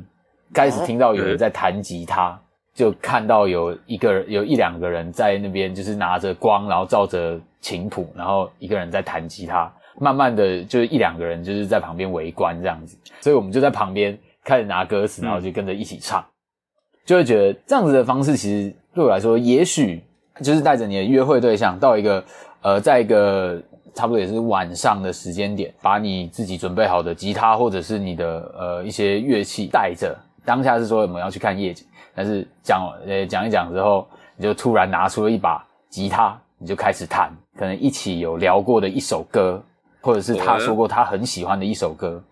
[0.53, 2.39] 开始听到有人在弹吉他。
[2.77, 9.73] 就看到有一个人，有一两个人在那边，就是拿着光，然后照着琴谱，然后一个人在弹吉他。
[9.99, 19.99] 慢慢的，就一两个人就是在旁边围观这样子，所以我们就在旁边开始拿歌词，然后就跟着一起唱，嗯、就会觉得这样子的方式，其实对我来说，也许
[20.43, 22.23] 就是带着你的约会对象到一个
[22.61, 23.59] 呃，在一个
[23.95, 30.15] 差不多也是晚上的时间点，把你自己准备好的吉他或者是你的呃一些乐器带着。
[30.45, 31.87] 当下是说我们要去看夜景。
[32.17, 39.63] 但是讲呃讲一讲之后，你就突然拿出了一把吉他，你就开始弹，可能一起有聊过的一首歌，
[40.01, 42.23] 或者是他说过他很喜欢的一首歌，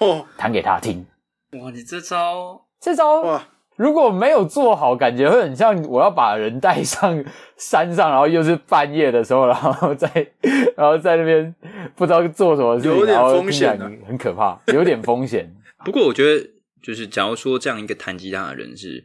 [0.00, 1.06] 哦，弹给他听。
[1.52, 3.42] 哇，你这招这招哇，
[3.76, 7.24] 如果没有做好，感觉会很像我要把人带上
[7.56, 10.10] 山上，然后又是半夜的时候，然后在
[10.76, 11.54] 然后在那边
[11.96, 15.50] 不知道做什么事情，有点风险啊，很可怕，有点风险。
[15.86, 16.50] 不过我觉得。
[16.82, 19.04] 就是假如说这样一个弹吉他的人是，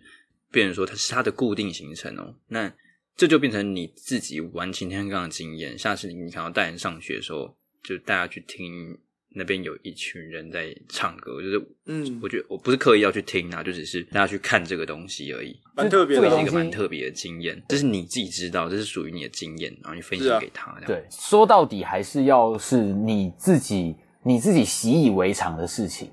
[0.51, 2.71] 变成说他是他的固定行程哦，那
[3.15, 5.77] 这就变成你自己玩擎天岗的经验。
[5.77, 8.97] 下次你想要带人上学的时候，就大家去听
[9.35, 17.59] 那边有一群人在唱歌，就是嗯，我觉得我不是刻意要去听啊，就只是大家去看这个东西而已，蛮特别的，是一个蛮特别的经验。
[17.67, 20.79] 这是你自己知道，这是属于你的经验，然后你分享给他。
[20.85, 26.09] 对，说到底还是要是你自己你自己习以为常的事情。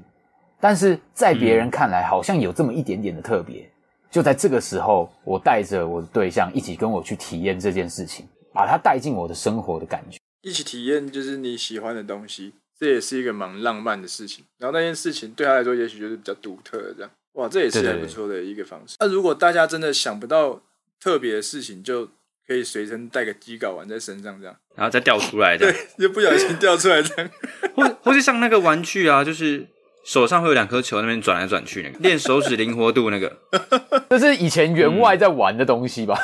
[0.60, 3.62] 但是在别人看来，好像有这么一点点的特别。
[3.62, 3.70] 嗯、
[4.10, 10.18] 就在这个时候，我带着我的对象一起跟我去体验这件事情，把它带进我的生活的感觉。
[10.42, 14.44] 一起体验就是你喜欢的东西，这也是一个蛮浪漫的事情。
[14.58, 17.10] 然后那件事情对他来说，也许就是比较独特的这样。
[17.34, 18.96] 哇，这也是很不错的一个方式。
[19.00, 20.60] 那如果大家真的想不到
[21.00, 22.08] 特别的事情，就
[22.46, 27.30] 可以随身带个机睾丸在身上，这样，然后再掉出来的，对，就不小心掉出来这样。
[27.74, 29.66] 或或是像那个玩具啊，就是。
[30.02, 33.36] 手上会有两颗球，那边转来转去，那个练手指灵活度，那个，
[34.08, 36.18] 这是以前员外在玩的东西吧？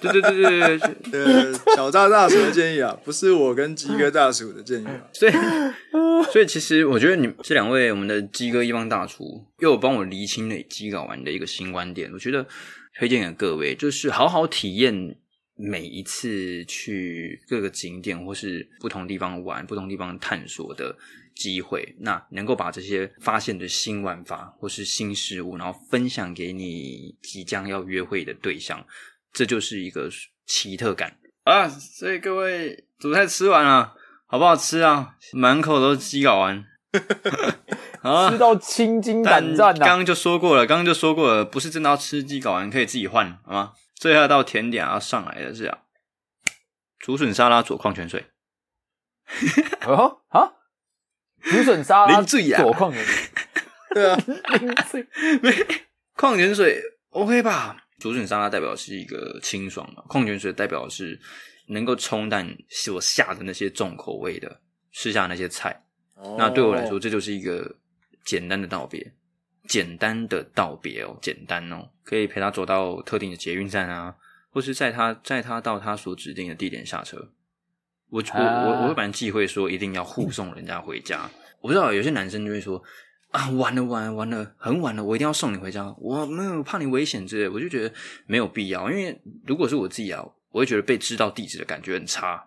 [0.00, 0.78] 对对对对
[1.10, 5.04] 对，呃，小赵大叔的建议啊，不是我跟鸡哥大叔的建议啊。
[5.12, 5.32] 所以，
[6.32, 12.10] 所以其实我觉得你这两位，我们的鸡哥一帮大厨，又帮我厘清了鸡睾丸的一个新观点。
[12.12, 12.46] 我觉得
[12.98, 15.14] 推荐给各位，就是好好体验
[15.54, 20.96] 每一次去各个景点或是不同地方玩、不同地方探索的。
[21.38, 28.84] 机会，那能够把这些发现的新玩法或是新事物，然后分享给你即将要约会的对象，
[29.32, 30.10] 这就是一个
[30.44, 31.68] 奇特感啊！
[31.68, 33.94] 所以各位主菜吃完了，
[34.26, 35.14] 好不好吃啊？
[35.32, 36.66] 满口都是鸡睾丸，
[38.02, 39.78] 啊、吃到青筋胆战、啊。
[39.78, 43.74] 刚刚就说过了，刚刚就说过了，不是真的要吃鸡睾丸，可以自己换，好吗？
[43.94, 45.78] 最后一道甜点要上来的是啊，
[46.98, 48.26] 竹笋沙拉佐矿泉水。
[49.86, 50.57] 哦啊！
[51.42, 53.30] 竹笋沙拉，佐矿泉水，
[53.94, 54.18] 对啊，
[56.14, 57.76] 矿泉水 OK 吧？
[57.98, 61.18] 竹笋沙拉代表是一个清爽嘛，矿泉水代表是
[61.68, 62.56] 能够冲淡
[62.94, 64.60] 我下的那些重口味的，
[64.92, 65.84] 吃下那些菜。
[66.14, 66.36] Oh.
[66.38, 67.76] 那对我来说，这就是一个
[68.24, 69.12] 简单的道别，
[69.68, 74.14] 简单的道别哦，简单哦，可以陪他走到特定的捷运站啊，
[74.50, 77.30] 或是在他在他到他所指定的地点下车。
[78.10, 81.28] 我我我我会蛮忌讳说一定要护送人家回家。
[81.60, 82.82] 我不知道有些男生就会说
[83.30, 85.94] 啊，完了完了完了，很晚了，我一定要送你回家。
[85.98, 87.94] 我没有怕你危险之类，我就觉得
[88.26, 88.90] 没有必要。
[88.90, 92.42] 因为如果是我自己啊，我会觉得被知道地址的感觉很差。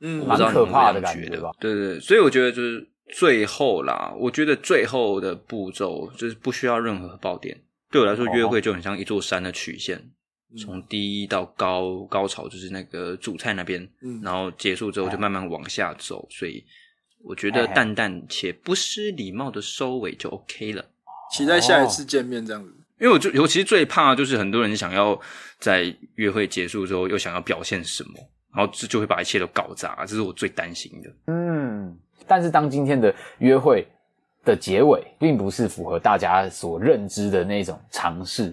[0.00, 1.50] 嗯，蛮可怕的感觉吧？
[1.58, 7.60] 对对对，所以我觉得就是最后啦，我觉得最后的步骤就是不需要任何爆点。
[7.90, 10.10] 对我来说，约会就很像一座山的曲线。
[10.56, 16.64] 从低到高，高潮就是那个主菜那边，嗯、然后结束之后就慢慢往下走，所以
[17.22, 20.84] 我觉得淡淡且不失礼貌的收尾就 OK 了。
[21.30, 22.74] 期待下一次见面这样子。
[23.00, 25.20] 因为我就尤其最怕就是很多人想要
[25.58, 28.14] 在约会结束之后又想要表现什么，
[28.52, 31.10] 然后这就会把一切都搞砸，这是我最担心的。
[31.26, 33.86] 嗯，但是当今天的约会
[34.44, 38.52] 的结尾并不是符合大家所认知的那种尝试，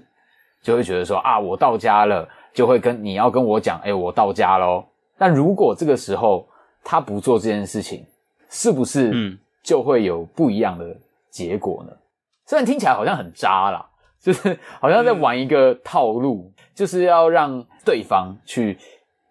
[0.66, 4.84] 就会觉得说啊，我到家了，就会跟你要跟我讲，诶，我到家喽。
[5.16, 6.44] 但如果这个时候
[6.84, 8.04] 他不做这件事情，
[8.50, 10.98] 是不是嗯就会有不一样的
[11.30, 11.92] 结果呢？
[11.92, 11.98] 嗯、
[12.48, 13.88] 虽然听起来好像很渣啦，
[14.20, 18.76] 就是好像在玩一个套路，嗯、就是要让对方去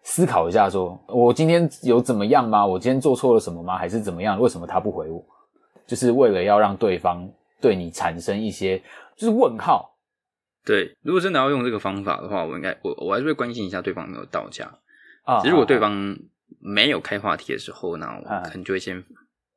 [0.04, 2.64] 思考一下说，说我今天有怎么样吗？
[2.64, 3.76] 我今天做错了什么吗？
[3.76, 4.40] 还是怎么样？
[4.40, 5.20] 为什么他不回我？
[5.84, 7.28] 就是为了要让对方
[7.60, 8.80] 对你产生一些
[9.16, 9.90] 就是问号。
[10.64, 14.64] 对，如果真的要用这个方法的话，我应该我我还是会关心一下对方有没有到家
[15.24, 15.42] 啊。
[15.44, 16.16] 如果对方
[16.59, 19.03] 没有开话题的时候，那我可能就会先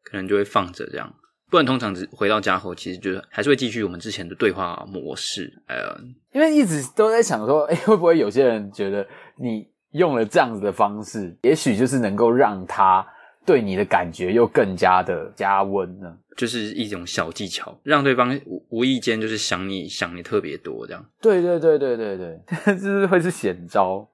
[0.03, 1.13] 可能就会放着这样。
[1.49, 5.49] 不然通常只回到家后，其实就是还是会继续我们之前的对话模式。
[5.67, 5.97] 呃，
[6.33, 13.07] 因为一直都在想说， 哎，会不会有些人觉得你用了这样子的方式，也许就是能够让他。
[13.47, 21.03] 对你的感觉又更加的加温呢，就是一种小技巧，让对方无无意间就是想你想你特别多这样。
[21.21, 24.05] 对对对对对对，就 是会是险招，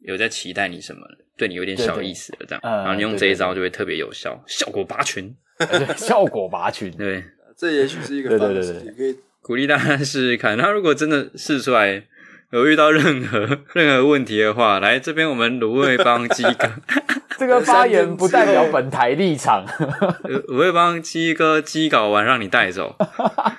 [0.00, 5.32] 有在期待你什么，对你有点小意思的这样，然后你用这一招就会特别有效，呃、效果拔群，
[5.96, 7.22] 效果拔群，对，
[7.56, 8.72] 这也许是一个方式，对对。
[8.72, 10.58] 对对可以鼓励大家试试看。
[10.58, 12.02] 他如果真的试出来
[12.50, 13.40] 有遇到任何
[13.74, 16.70] 任何问题的话，来这边我们卤味帮鸡哥。
[17.36, 19.66] 这个发言不代表本台立场。
[20.48, 22.96] 我会帮鸡哥鸡搞完，让你带走。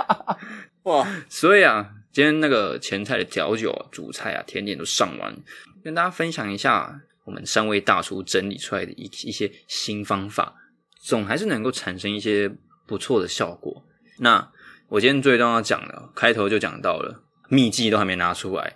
[0.83, 1.05] 哇！
[1.29, 5.35] 所以啊，今天那个前菜的调酒、主菜啊、甜点都上完，
[5.83, 10.55] 跟大家分享一下我们三位大厨整理出来的一一些新方法，
[11.03, 12.49] 总还是能够产生一些
[12.87, 13.83] 不错的效果。
[14.19, 14.49] 那
[14.87, 18.73] 我今天最重要讲的，开头就讲到了秘籍都还没拿出来。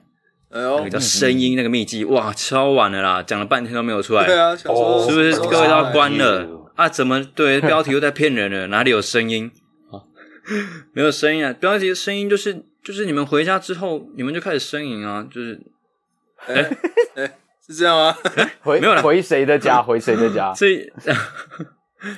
[0.49, 4.25] 哎呦，那个叫声音那个秘籍，哇，超晚了啦，讲了半天都没有出来。
[4.25, 6.89] 对啊，想说是不是各位都要关了啊？
[6.89, 8.67] 怎么对 标题又在骗人了？
[8.67, 9.49] 哪里有声音？
[9.89, 10.03] 哦，
[10.93, 11.53] 没有声音啊！
[11.53, 15.61] 标题的声音就是就是你们回家之后，你们就开始呻吟啊，就是，
[16.47, 16.69] 哎
[17.15, 18.17] 哎，是这样吗？
[18.59, 19.81] 回没有了，回谁的家？
[19.81, 20.51] 回谁的家？
[20.55, 20.91] 所以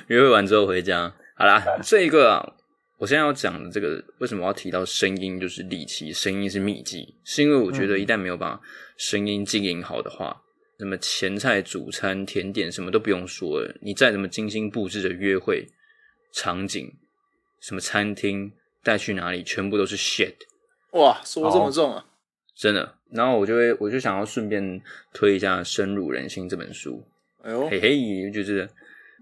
[0.08, 2.52] 约会完之后回家，好啦，这一个啊。
[2.96, 8.60] 我现在要讲的这个，为什么要提到声音就是利器，声音是秘籍，是因为我觉得一旦没有把
[8.96, 10.42] 声音经营好的话，
[10.78, 15.66] 那么前菜、主餐、甜点什么都不用说了，你再怎么精心布置的约会
[16.32, 16.94] 场景，
[17.60, 18.52] 什么餐厅
[18.82, 20.34] 带去哪里，全部都是 shit。
[20.92, 22.06] 哇，说这么重啊，
[22.56, 22.98] 真的。
[23.10, 24.80] 然后我就会，我就想要顺便
[25.12, 27.04] 推一下《深入人心》这本书。
[27.42, 28.68] 哎呦，嘿嘿，就是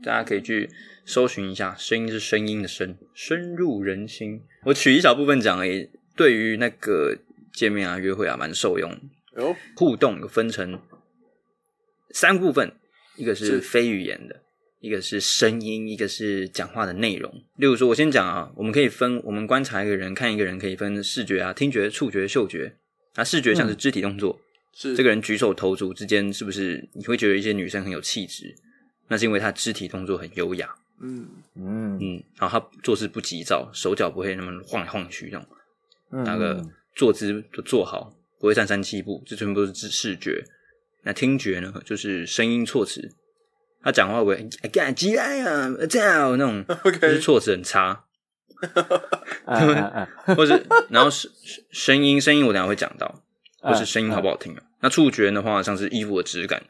[0.04, 0.68] 大家可以去。
[1.04, 4.40] 搜寻一下，声音是声音的声，深入人心。
[4.64, 7.18] 我取一小部分讲而已，对于那个
[7.52, 8.90] 见面啊、约会啊，蛮受用。
[9.34, 10.80] 哦，互动有分成
[12.10, 12.74] 三部分，
[13.16, 14.42] 一个是非语言的，
[14.80, 17.32] 一个是声音，一个是讲话的内容。
[17.56, 22.76] 例如说，我先讲啊，我们可以分，我们观察一个人，看一个人可以分视觉啊、听觉、触觉、嗅觉。
[23.14, 24.40] 啊视觉像是肢体动作，
[24.74, 28.54] 是这个人举手投足之间，是不是你会觉得一些女生很有气质？
[29.08, 30.74] 那是因为她肢体动作很优雅。
[31.02, 35.48] 嗯嗯嗯，然后他做事不急躁，手脚不会那么晃来晃去，那种，
[36.12, 40.44] 嗯、那个坐姿都坐好，不会站三七步，这全部都是视视觉。
[41.02, 43.12] 那听觉呢，就是声音措辞，
[43.82, 46.64] 他讲话会哎干鸡来啊，这样那种，
[47.00, 48.04] 就是措辞很差，
[50.36, 51.28] 或是然后声
[51.72, 53.22] 声音声音我等下会讲到，
[53.60, 54.62] 或是声音好不好听啊？
[54.80, 56.62] 那触觉的话，像是衣服的质感。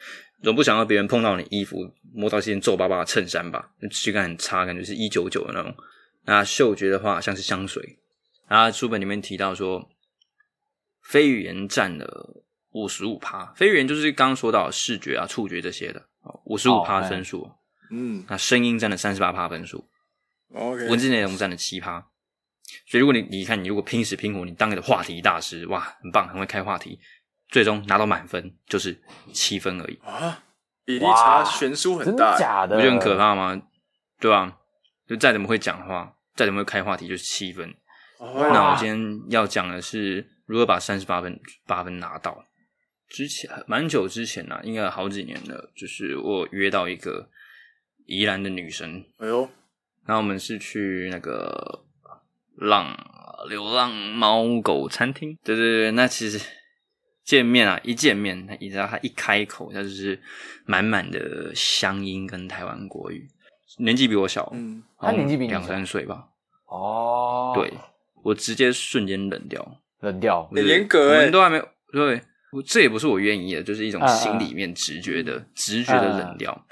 [0.42, 1.78] 总不想要别人碰到你衣服，
[2.12, 3.70] 摸到一件皱巴巴的衬衫吧？
[3.90, 5.74] 质感很差，感觉是一九九的那种。
[6.24, 7.98] 那嗅觉的话，像是香水。
[8.48, 9.88] 啊，书本里面提到说，
[11.02, 13.52] 非语言占了五十五趴。
[13.57, 16.07] 非语言就是刚刚说到视觉啊、触觉这些的，
[16.44, 17.50] 五十五趴分数。
[17.90, 19.88] 嗯，那声音占了三十八趴分数。
[20.55, 22.07] OK，文字内容占了七趴。
[22.87, 26.99] 所以如果你你看，你如果拼死拼活，你当个话题大师，哇，很棒，很会开话题。
[27.53, 28.98] 最终拿到满分就是
[29.30, 30.42] 七分而已啊，
[30.86, 33.61] 比例差悬殊很大，假的，不觉得很可怕吗？
[34.18, 34.57] 对吧？
[35.07, 37.74] 就再怎么会讲话，再怎么会开话题，就是七分。
[38.18, 42.42] 那我今天要讲的是如何把三十八分八分拿到。
[43.11, 47.28] 之前蛮久之前呢、啊，应该有好几年了，就是我约到一个
[48.07, 49.42] 宜兰的女生，哎呦，
[50.07, 51.84] 然后我们是去那个
[52.57, 52.96] 浪
[53.50, 56.40] 流浪猫狗餐厅，对对对，那其实。
[57.25, 60.18] 见面啊，一见面，你知道他一开口，他就是
[60.64, 63.29] 满满的乡音跟台湾国语，
[63.79, 65.59] 年纪比我小，嗯，他年纪比你小。
[65.59, 66.27] 两三岁吧。
[66.66, 67.73] 哦，对，
[68.23, 72.20] 我直接瞬间冷掉，冷掉，很严格哎我们都还没有对，
[72.53, 75.47] 我这也不是我愿意的，就是一种心里面直觉的、嗯。
[75.55, 76.66] 直觉的冷掉。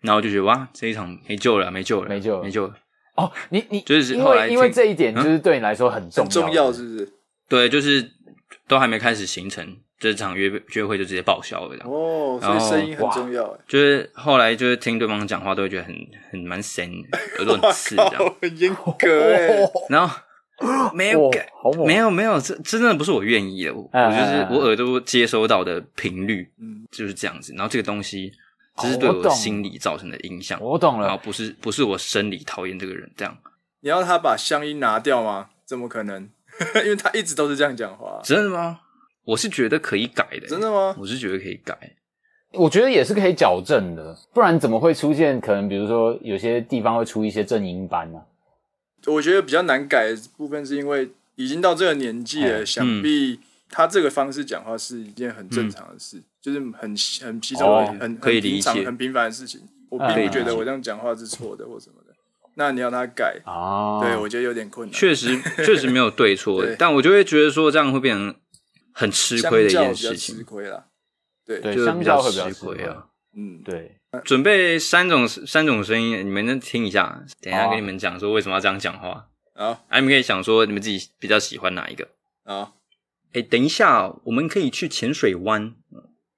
[0.00, 2.42] 然后就觉得哇，这一场没救了，没救了，没救了。
[2.42, 2.74] 没救了。
[3.16, 7.12] 哦，你你就是因后来听为因为这一点就是对你来说很重很重要，是是不是？
[7.48, 8.10] 对，就是
[8.68, 9.76] 都还没开始行程，
[10.12, 11.90] 这场约约会就直接报销了这样。
[11.90, 13.60] 哦，所以声音很重要哎。
[13.66, 15.96] 就是后来就是听对方讲话，都会觉得很
[16.30, 16.86] 很蛮神，
[17.38, 18.34] 耳朵很刺这哇样。
[18.42, 19.58] 很严格哎。
[19.88, 20.14] 然后
[20.92, 27.54] 没有感，好猛没有没有，这这真的不是我愿意的，我就是我耳朵接收到的频率嗯，就是这样子。
[27.56, 28.30] 然后这个东西
[28.76, 33.34] 只是对我心理造成的影响，我懂了，然后不是不是我生理讨厌这个人这样。
[33.80, 35.48] 你要他把乡音拿掉吗？
[35.64, 36.28] 怎么可能？
[36.84, 38.20] 因为他一直都是这样讲话。
[38.22, 38.78] 真的吗？
[39.24, 40.94] 我是觉得可以改的，真的吗？
[40.98, 41.76] 我是觉得可以改。
[42.52, 48.20] 我觉得也是可以矫正的，不然怎么会出现可能比如说有些地方会出一些正音班呢、
[49.06, 56.96] 我觉得比较难改的部分是因为已经到这个年纪了，哎想必他这个方式讲话是一件很正常的事，就是很很
[57.42, 59.60] 稀松哦很很可以很平常理解很平凡的事情。
[59.90, 62.14] 我嗯并不觉得我这样讲话是错的或什么的。
[62.54, 64.00] 那你要他改，啊？
[64.00, 64.94] 对我觉得有点困难。
[64.94, 68.32] 确实确实没有对错 对，但我就会觉得说这样会变成
[68.94, 70.86] 很吃亏的一件事情吃，亏了。
[71.44, 73.08] 对，就是比较吃亏啊。。
[73.36, 77.22] 嗯，对，准备三种三种声音，你们能听一下？
[77.40, 79.28] 等一下跟你们讲说为什么要这样讲话。
[79.56, 82.08] 好啊，你们可以想说你们自己比较喜欢哪一个？
[82.44, 82.74] 啊，
[83.32, 85.74] 哎，等一下，我们可以去浅水湾，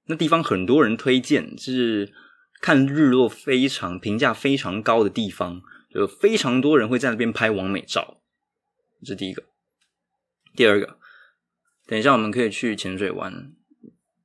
[0.07, 2.11] 那地方很多人推荐，是
[2.59, 5.61] 看日落非常评价非常高的地方，
[5.93, 8.19] 就非常多人会在那边拍完美照。
[9.01, 9.43] 这是第一个。
[10.55, 10.96] 第二个，
[11.87, 13.51] 等一下我们可以去潜水湾，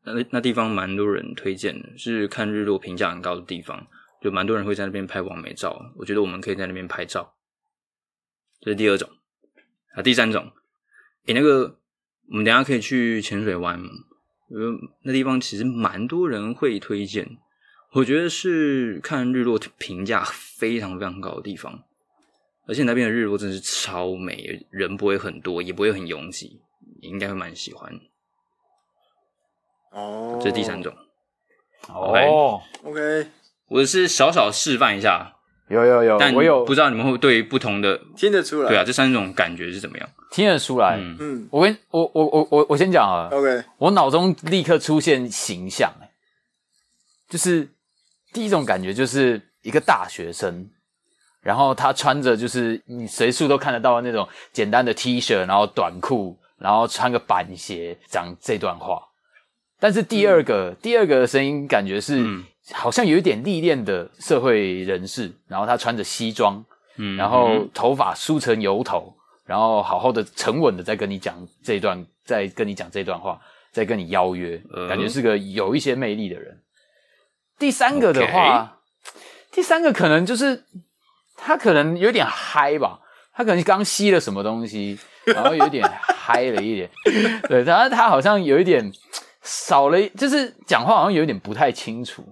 [0.04, 3.86] 那那地方蛮多人推荐的，是看日落评价很高的地方，
[4.20, 5.92] 就蛮多人会在那边拍完美照。
[5.96, 7.34] 我觉得我们可以在那边拍照。
[8.60, 9.08] 这是第二种。
[9.94, 10.50] 啊，第三种，
[11.26, 11.78] 诶，那个
[12.30, 13.78] 我们等下可以去潜水湾，
[15.02, 17.36] 那地方其实蛮多人会推荐。
[17.92, 21.84] 我觉得是看日落评价非常非常高的地方，
[22.66, 26.62] 而且那边的日落真的是超美，人不会很多，也不会很拥挤，
[27.03, 27.92] 你应该会蛮喜欢。
[29.90, 30.94] 哦，这是第三种，
[31.88, 33.26] 哦，OK，
[33.68, 35.34] 我是小小示范一下，
[35.68, 36.64] 有有有，但我有。
[36.64, 38.68] 不知道你们会对于不同的听得出来。
[38.68, 40.09] 对啊，这三种感觉是怎么样？
[40.30, 40.96] 听得出来。
[40.96, 41.48] 嗯，嗯。
[41.50, 45.92] 我跟我我我我我先讲啊，，OK，我脑中立刻出现形象，
[47.28, 47.68] 就是
[48.32, 50.70] 第一种感觉就是一个大学生，
[51.42, 59.02] 然后他穿着就是你随处都看得到的那种简单的 T 恤，然后短裤，然后穿个板鞋讲这段话。
[59.80, 62.44] 但是第二个、第二个声音感觉是、嗯。
[62.72, 69.12] 好像有一点历练的社会人士，然后他穿着西装，嗯然后头发梳成油头，
[69.44, 73.40] 然后好好的沉稳的在跟你讲这段，在跟你讲这段话，
[73.72, 76.56] 在跟你邀约，呃感觉是个有一些魅力的人。
[77.58, 78.78] 第三个的话
[79.50, 80.64] 第三个可能就是
[81.36, 83.00] 他可能有点嗨吧，
[83.34, 85.84] 他可能刚吸了什么东西，然后有点
[86.32, 86.90] 嗨了一点。
[87.48, 88.92] 对，然后他好像有一点
[89.42, 92.24] 少了，就是讲话好像有点不太清楚，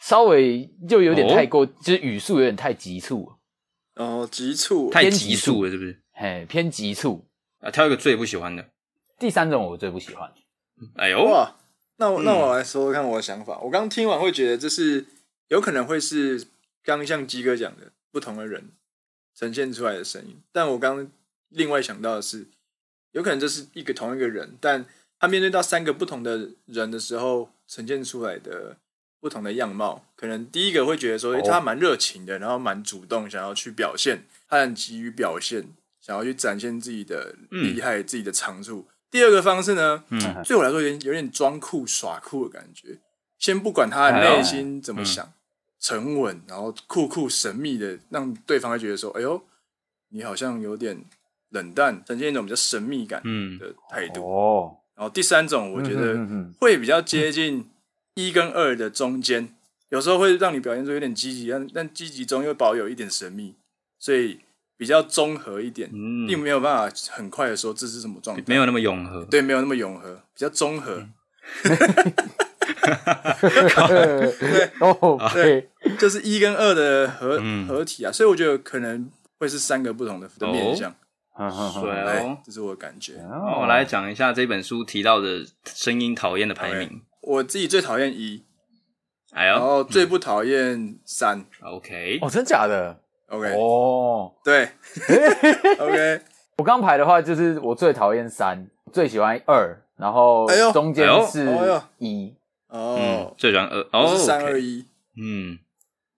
[0.00, 3.36] 稍微就有点太过，就是语速有点太急促了，
[3.94, 6.00] 然后急促，太急促了，是不是？
[6.12, 7.26] 嘿，偏急促。
[7.60, 8.64] 啊，挑一个最不喜欢的。
[9.18, 10.30] 第三种我最不喜欢，
[10.96, 11.56] 哎呦，哇，
[11.96, 13.58] 那我那嗯我来说说看我的想法。
[13.60, 15.06] 我刚听完会觉得这是
[15.48, 16.38] 有可能会是
[16.84, 18.72] 刚刚像鸡哥讲的不同的人
[19.34, 21.10] 呈现出来的声音，但我刚
[21.48, 22.46] 另外想到的是，
[23.12, 24.84] 有可能这是一个同一个人，但
[25.18, 28.76] 他面对到三个不同的人的时候呈现出来的
[29.20, 30.04] 不同的样貌。
[30.14, 35.64] 可能第一个会觉得说，诶、哦他蛮热情的，然后蛮主动，想要去表现，他很急于表现，
[36.00, 38.86] 想要去展现自己的厉害、自己的长处。
[39.10, 42.98] 第二个方式呢，嗯对我来说有点有点装酷耍酷的感觉。
[43.38, 45.32] 先不管他的内心怎么想，
[45.78, 49.42] 沉稳，然后酷酷神秘的，让对方会觉得说：“哎呦，
[50.08, 51.04] 你好像有点
[51.56, 53.58] 冷淡，呈现一种比较神秘感嗯。
[53.58, 54.22] 的态度。
[54.22, 56.16] 哦，然后第三种，我觉得
[56.58, 57.68] 会比较接近
[58.14, 59.48] 一跟二的中间，
[59.88, 63.54] 有时候会让你表现出有点积极，但但积极中又保有一点神秘，
[63.98, 64.40] 所以
[64.76, 66.26] 比较综合一点，嗯。
[66.26, 69.24] 并没有办法很快的说这是什么状态，没有那么永和。
[69.24, 71.08] 对，没有那么永和，比较综合。
[74.80, 77.66] 哦，对，就是一跟二的合、嗯。
[77.66, 80.94] 合体啊，所以我觉得可能会是三个不同的的面向。
[81.38, 83.14] 嗯嗯嗯对哎、哦，这是我的感觉。
[83.18, 83.60] 哦。
[83.60, 87.02] 我来讲一下这本书提到的声音讨厌的排名。
[87.22, 88.44] 我自己最讨厌一，
[89.32, 91.44] 哎呦，然后最不讨厌三。
[91.62, 94.70] OK，哦，真假的？OK，哦，对，
[95.78, 96.20] OK，
[96.58, 100.72] 我刚排的话，就是我最讨厌三，最喜欢二，然后哎呦。
[100.72, 101.82] 中间是哎呦。
[101.98, 102.34] 一。
[102.68, 104.84] 嗯哦，，最喜欢二，哦，是三二一，
[105.22, 105.56] 嗯，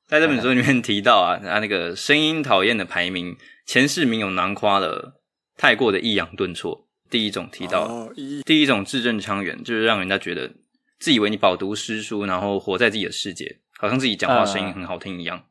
[0.08, 3.36] 在这本书里面提到啊，他那个声音讨厌的排名
[3.66, 5.20] 前四名有囊括了
[5.54, 6.88] 太过的抑扬顿挫。
[7.10, 8.12] 第一种提到，哦，
[8.46, 10.50] 第一种字正腔圆，就是让人家觉得
[10.98, 15.44] 自以为你饱读诗书，然后活在自己的世界，好像自己讲话声音很好听一样，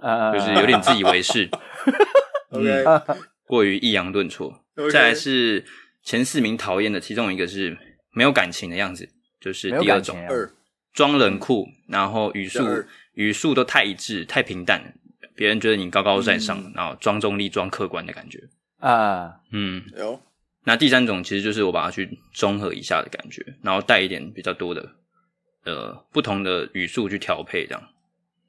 [0.00, 1.50] 呃，就是有点自以为是，
[2.52, 2.84] OK，
[3.46, 4.64] 过于抑扬顿挫。
[4.90, 5.62] 再来是
[6.02, 7.76] 前四名讨厌的，其中一个是
[8.12, 10.16] 没有感情的样子，就是第二种。
[10.94, 12.64] 装冷酷，然后语速
[13.14, 14.94] 语速都太一致、太平淡，
[15.34, 16.72] 别人觉得你高高在上，嗯。
[16.74, 18.40] 然后装中立、装客观的感觉。
[18.78, 20.20] 啊，嗯，有，
[20.64, 24.94] 那第三种其实就是我把它去综合一下的感觉，然后带一点比较多的
[25.64, 27.82] 呃不同的语速去调配，这样。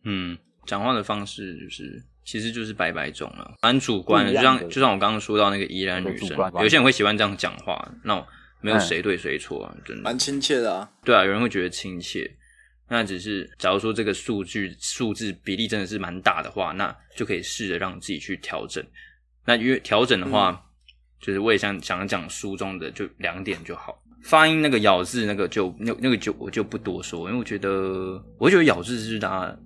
[0.04, 4.34] 嗯，讲话的方式就是其实就是百百种了，蛮主观的。
[4.34, 8.28] 就像就像我刚刚说到那个宜兰女生，有些人会喜欢这样讲话，那我
[8.62, 10.04] 没有谁对谁错啊，真的。
[10.04, 12.36] 蛮亲切的啊，对啊，有人会觉得亲切，
[12.88, 18.84] 那只是假如说这个数据数字比例真的是蛮大的话，那就可以试着让自己去调整。
[19.46, 20.64] 那因为调整的话，
[21.20, 24.02] 就是我也想讲讲书中的就两点就好。
[24.24, 29.58] 发音那个咬字那个就那那个就我就不多说，因为我觉得我觉得咬字是大家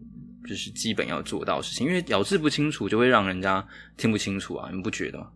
[0.48, 3.66] 就是基本要做到的事情，因为咬字不清楚就会让人家
[3.96, 5.28] 听不清楚啊，你不觉得吗？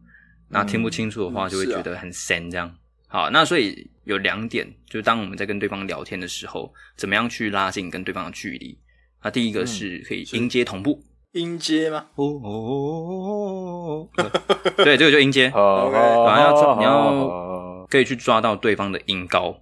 [0.49, 2.73] 那听不清楚的话，就会觉得很神这样。
[3.07, 8.77] 好，那所以有两点，就是当我们在跟对方聊天的时候，怎么样去拉近跟对方的距离？
[9.23, 11.01] 那第一个是可以音阶同步。
[11.31, 12.05] 音阶吗？
[12.15, 14.31] 哦哦哦哦哦，
[14.83, 15.91] 对，这个就音阶，哦，
[16.27, 19.59] 反正要抓你要要可以去抓到对方的音高。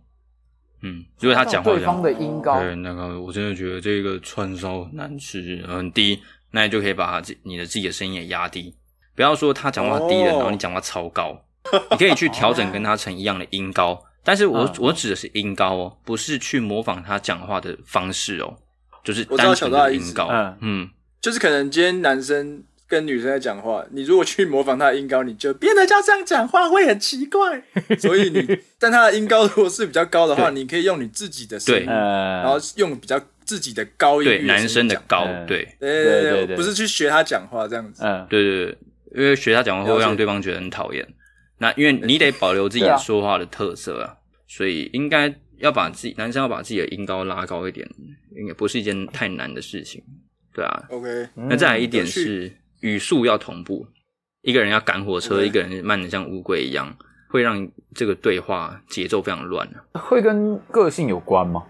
[0.82, 6.20] 嗯，如果他讲话对方的音高，对，那个我真的觉得这个串烧很难吃，很低，
[6.50, 8.76] 那你就可以把他自你的自己的声音也压低，
[9.16, 11.40] 不要说他讲话低了，哦然后你讲话超高，
[11.92, 14.74] 你可以去调整跟他成一样的音高，但是我嗯。
[14.80, 18.56] 我指的是音高哦，不是去模仿他讲话的方式哦，
[19.04, 20.58] 就是我知道单纯的音高，嗯。
[20.62, 20.90] 嗯，
[21.22, 27.64] 就是可能今天男生跟女生在讲话，你如果去模仿他的音高，你就变得像这样讲话会很奇怪。
[27.98, 35.46] 所以你，但他的音高如果是比较高的话，你可以用你自己的声音，然后用比较自己的高音域对，男生的高，嗯。
[35.46, 38.04] 对，对对对对对不是去学他讲话这样子。
[38.04, 38.78] 嗯，对对对，
[39.16, 41.08] 因为学他讲话会让对方觉得很讨厌。
[41.62, 47.88] 那因为你得保留自己说话的特色啊，所以应该要把自己男生要把自己的音高拉高一点，
[48.36, 50.04] 应该不是一件太难的事情。
[50.56, 53.86] 对啊，OK，那再来一点是语速要同步，
[54.42, 56.98] 一个人要赶火车一个人慢的像乌龟一样，
[57.30, 60.02] 会让这个对话节奏非常乱啊。
[60.02, 61.64] 会跟个性有关吗？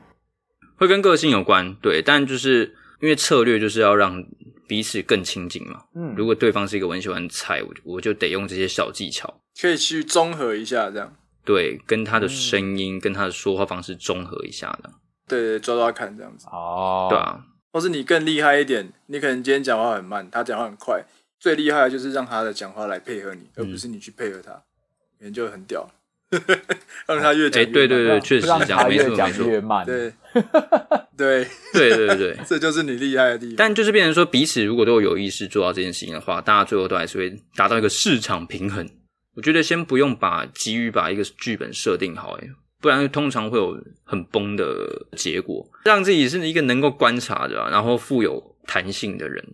[0.78, 4.24] 会跟个性有关，对，但就是因为策略就是要让
[4.70, 5.84] 彼此更亲近嘛。
[5.94, 11.14] 嗯如果对方是一个我很喜欢菜，我我就得用这些小技巧，可以去综合一下这样。
[11.44, 14.92] 对，跟他的声音、跟他的说话方式综合一下的，
[15.28, 16.46] 对对，抓抓看这样子。
[16.52, 17.44] 哦，对啊，
[17.74, 21.04] 或是你更厉害一点，你可能今天讲话很慢，他讲话很快，
[21.40, 25.90] 最厉害的就是让他的讲话来配合你，而不是你去配合他，可能就很屌，
[27.08, 27.74] 让他越讲哎、越慢。
[27.74, 30.14] 对对对，确实让是这样，他越没错没错，讲越慢，对
[31.18, 32.38] 对，对对对对。
[32.48, 33.56] 这就是你厉害的地方。
[33.58, 38.88] 但就是变成说，彼此如果都有意识做到这件事情的话，大家最后都还是会达到一个市场平衡。
[39.36, 45.70] 我觉得先不用把急于把一个剧本设定好，诶不然通常会有很崩的结果。
[45.86, 49.46] 让自己是一个能够观察的、啊，然后富有弹性的人，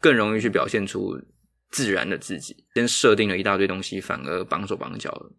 [0.00, 1.16] 更容易去表现出
[1.70, 2.64] 自然的自己。
[2.74, 5.32] 先设定了一大堆东西，反而绑手绑脚了。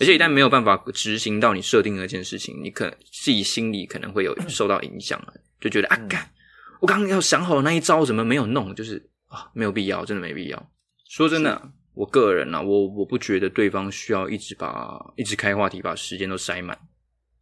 [0.00, 5.20] 而且一旦没有办法执行到你设定的那件事情，你可能自己心里可能会有 受到影响，
[5.60, 6.30] 就觉得啊，干，
[6.80, 8.74] 我刚刚要想好的那一招怎么没有弄？
[8.74, 10.70] 就是啊，没有必要，真的没必要。
[11.10, 16.78] 说真的啊，我个人啊，我我不觉得对方需要一直把一直开话题，把时间都塞满。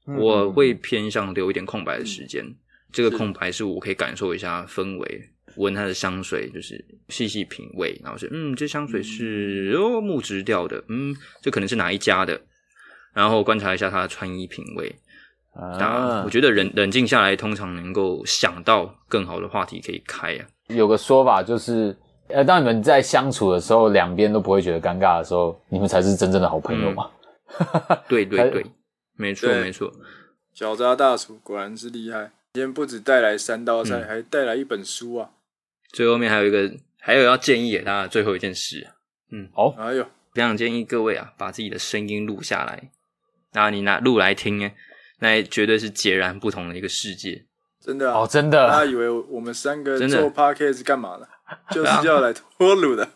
[0.07, 2.42] 嗯我会偏向留一点空白的时间，
[2.90, 5.20] 这个空白是我可以感受一下氛围，
[5.57, 12.40] 闻它的香水，就是细细品味，然后是嗯，这香水是哦木质调的，嗯，这可能是哪一家的，
[13.12, 14.94] 然后观察一下他的穿衣品味。
[15.52, 20.46] 啊，啊我觉得冷冷静下来，通常能够想到更好的话题可以开啊。
[20.68, 21.96] 有个说法就是，
[22.28, 27.10] 呃，当你们在相处的时候，两边都不会觉得尴尬的时候，你们才是真正的好朋友嘛。
[28.08, 28.66] 对对 对，
[29.16, 29.92] 没错没错。
[30.52, 34.08] 小扎大厨果然是厉害，今天不止带来三道菜，嗯。
[34.08, 35.30] 还带来一本书啊！
[35.92, 38.86] 最后面还有一个，还有要建议给大家的最后一件事，
[39.30, 39.74] 嗯，好。
[39.78, 40.04] 哎呦，
[40.34, 42.90] 非常建议各位啊，把自己的声音录下来，
[43.52, 44.70] 然后你拿录来听呢，
[45.20, 47.44] 那绝对是截然不同的一个世界。
[47.80, 48.66] 真的啊，哦，真的。
[48.66, 50.20] 大家，以为我们三个真的。
[50.20, 51.26] 做 podcast 干嘛呢？
[51.70, 53.09] 就是要来脱鲁的。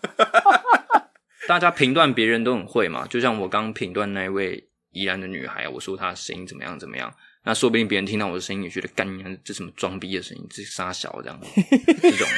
[1.49, 7.13] 大家评断别人都很会嘛，就像我刚评断那位宜兰的女孩，我说她的声音怎么样怎么样，
[7.45, 9.09] 那说不定别人听到我的声音也觉得干，
[9.43, 11.41] 这什么装逼的声音，这傻小这样，
[12.03, 12.29] 这种，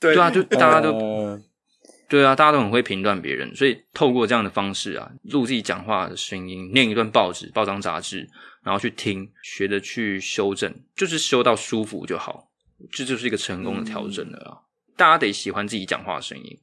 [0.00, 0.90] 对对啊，就大家都。
[0.96, 1.40] 呃
[2.06, 8.28] 对啊，大家都很会评断别人，所以透过这样的方式啊，录自己讲话的声音，念一段报纸、报章杂志，
[8.62, 12.50] 然后去听，学着去修正，就是修到舒服就好，
[12.92, 14.52] 这就是一个成功的调整了啊！
[14.96, 16.58] 大家得喜欢自己讲话的声音，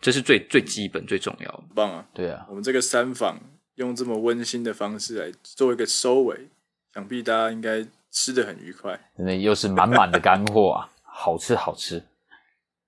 [0.00, 1.64] 这是最最基本、最重要的。
[1.74, 2.06] 棒啊！
[2.12, 3.38] 对啊，我们这个三访
[3.76, 6.48] 用这么温馨的方式来做一个收尾，
[6.92, 9.10] 想必大家应该吃的很愉快。
[9.16, 12.02] 真的又是满满的干货啊， 好吃好吃。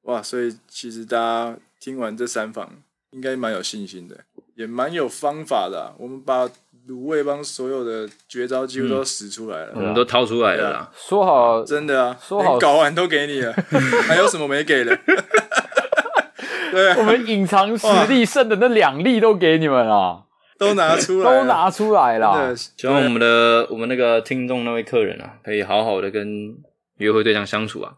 [0.02, 0.22] 哇！
[0.22, 5.94] 所以其实大家听完这三访，应该蛮有信心的，也蛮有方法的啊。
[5.98, 6.48] 我们把
[6.89, 10.91] 卤味帮所有的绝招几乎都使出来了，我们都掏出来了啦。
[10.97, 13.53] 说好，真的啊，说好连睾丸都给你了，
[14.07, 14.97] 还有什么没给的？
[16.70, 20.24] 对啊，我们隐藏实力剩的那两粒都给你们了，
[20.59, 22.55] 都拿出来，都拿出来了。
[22.55, 26.55] 希望我们的我们那个听众那位客人啊，可以好好的跟
[26.99, 27.95] 约会对象相处啊。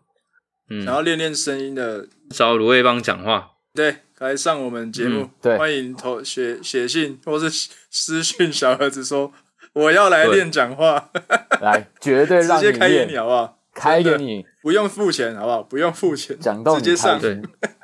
[0.71, 3.51] 嗯，然后练练声音的，找卤味帮讲话。
[3.79, 9.33] 对，来上我们节目，嗯对欢迎投写写信或是私讯小盒子说
[9.73, 11.11] 我要来练讲话，
[11.61, 13.59] 来，绝对让你 直接开给你练，好不好？
[13.73, 15.63] 开给你，不用付钱好不好？
[15.63, 17.21] 不用付钱，讲到直接上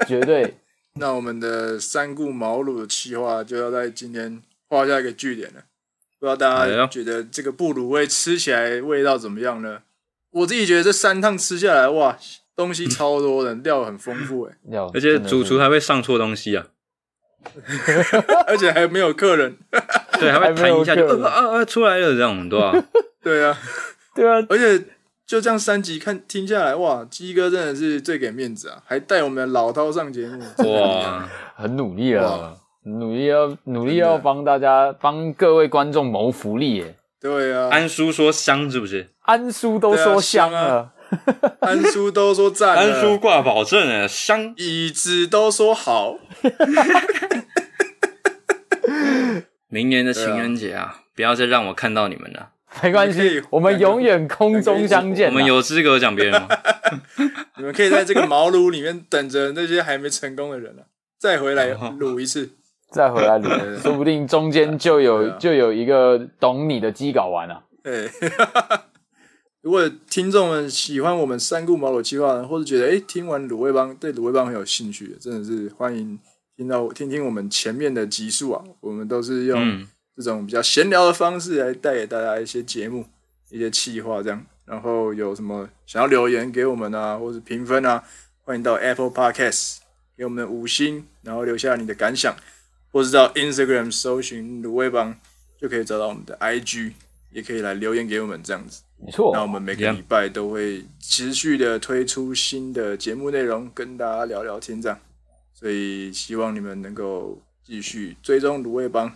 [0.08, 0.56] 对。
[0.94, 5.62] 那我们的三顾茅庐的企划就要在今天画下一个句点了。
[6.18, 9.82] 不知道大家觉得这个布鲁味吃起来味道怎么样呢？
[10.30, 12.18] 我自己觉得这三趟吃下来，哇，
[12.56, 16.66] 东西超多的，料很丰富哎， 要而且主厨还会上错东西啊，
[18.46, 19.56] 而且还没有客人。
[20.20, 22.72] 对，还会弹一下就还没有呃呃呃出来了这样，对吧？
[23.22, 23.58] 对啊，
[24.14, 24.78] 对啊，而且
[25.26, 30.40] 就这样三集看听下来，哇，鸡哥真的是最给面子啊，还带我们的老饕上节目，
[30.72, 36.96] 哇，很努力了哇，很努力要努力要帮大家帮各位观众谋福利耶。
[37.20, 39.08] 对啊，安叔说香是不是？
[39.22, 40.92] 安叔都说香了，
[41.60, 44.54] 安叔都说赞，安叔挂保证了，香。
[44.56, 46.18] 椅子都说好，
[49.68, 52.50] 明年的情人节啊，不要再让我看到你们了。
[52.82, 55.30] 没关系，我们永远空中相见啊。
[55.30, 56.48] 我们有资格讲别人吗？
[57.58, 60.82] 你们可以在这个茅庐里面等着那些还没成功的人啊，
[61.18, 62.50] 再回来卤一次。
[62.90, 63.48] 再回来录，
[63.82, 67.60] 说不定中间就有啊就有一个懂你的鸡睾丸啊。
[67.82, 68.08] 对，
[69.64, 76.18] 如果听众们喜欢我们三顾茅庐计划呢，或者觉得诶听完卤味帮对卤味帮很有兴趣，真的是欢迎
[76.54, 79.88] 听到听听我们前面的集数啊，我们都是用嗯，
[80.18, 83.06] 这种比较闲聊的方式来带给大家一些节目、
[83.48, 84.44] 一些企划这样。
[84.66, 88.04] 然后有什么想要留言给我们啊，或者评分啊，
[88.42, 89.78] 欢迎到 Apple Podcast
[90.14, 92.36] 给我们的五星，然后留下你的感想，
[92.92, 95.18] 或是到 Instagram 搜寻卤味帮，
[95.58, 96.92] 就可以找到我们的 IG，
[97.30, 98.82] 也可以来留言给我们这样子。
[99.04, 104.98] 没错，那我们每个礼拜都会持续的推出新的节目内容，跟大家聊聊天这样。
[105.52, 109.14] 所以希望你们能够继续追踪卤味帮。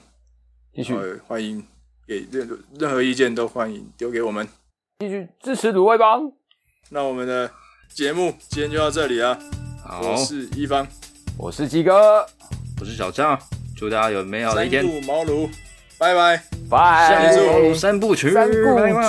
[0.74, 1.64] 继续呃，欢迎
[2.06, 2.46] 给任
[2.78, 4.46] 任何意见都欢迎丢给我们。
[4.98, 6.30] 继续支持卤味帮。
[6.90, 7.50] 那我们的
[7.88, 9.38] 节目今天就到这里啊！
[9.82, 10.86] 好，我是一方，
[11.38, 12.26] 我是鸡哥，
[12.78, 13.38] 我是小张，
[13.74, 14.86] 祝大家有美好的一天。
[14.86, 15.48] 顾茅庐，
[15.98, 16.40] 拜拜。
[16.70, 17.32] 拜。
[17.32, 18.54] 结束三部曲，三顾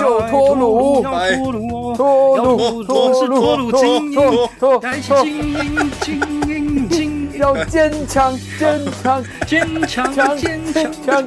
[0.00, 11.26] 就脱鲁要脱鲁哦，脱要鲁，脱是脱鲁精英，脱来一起精英，精英，精英， 要坚强，坚强，坚强，强，坚强。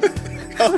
[0.58, 0.70] 强。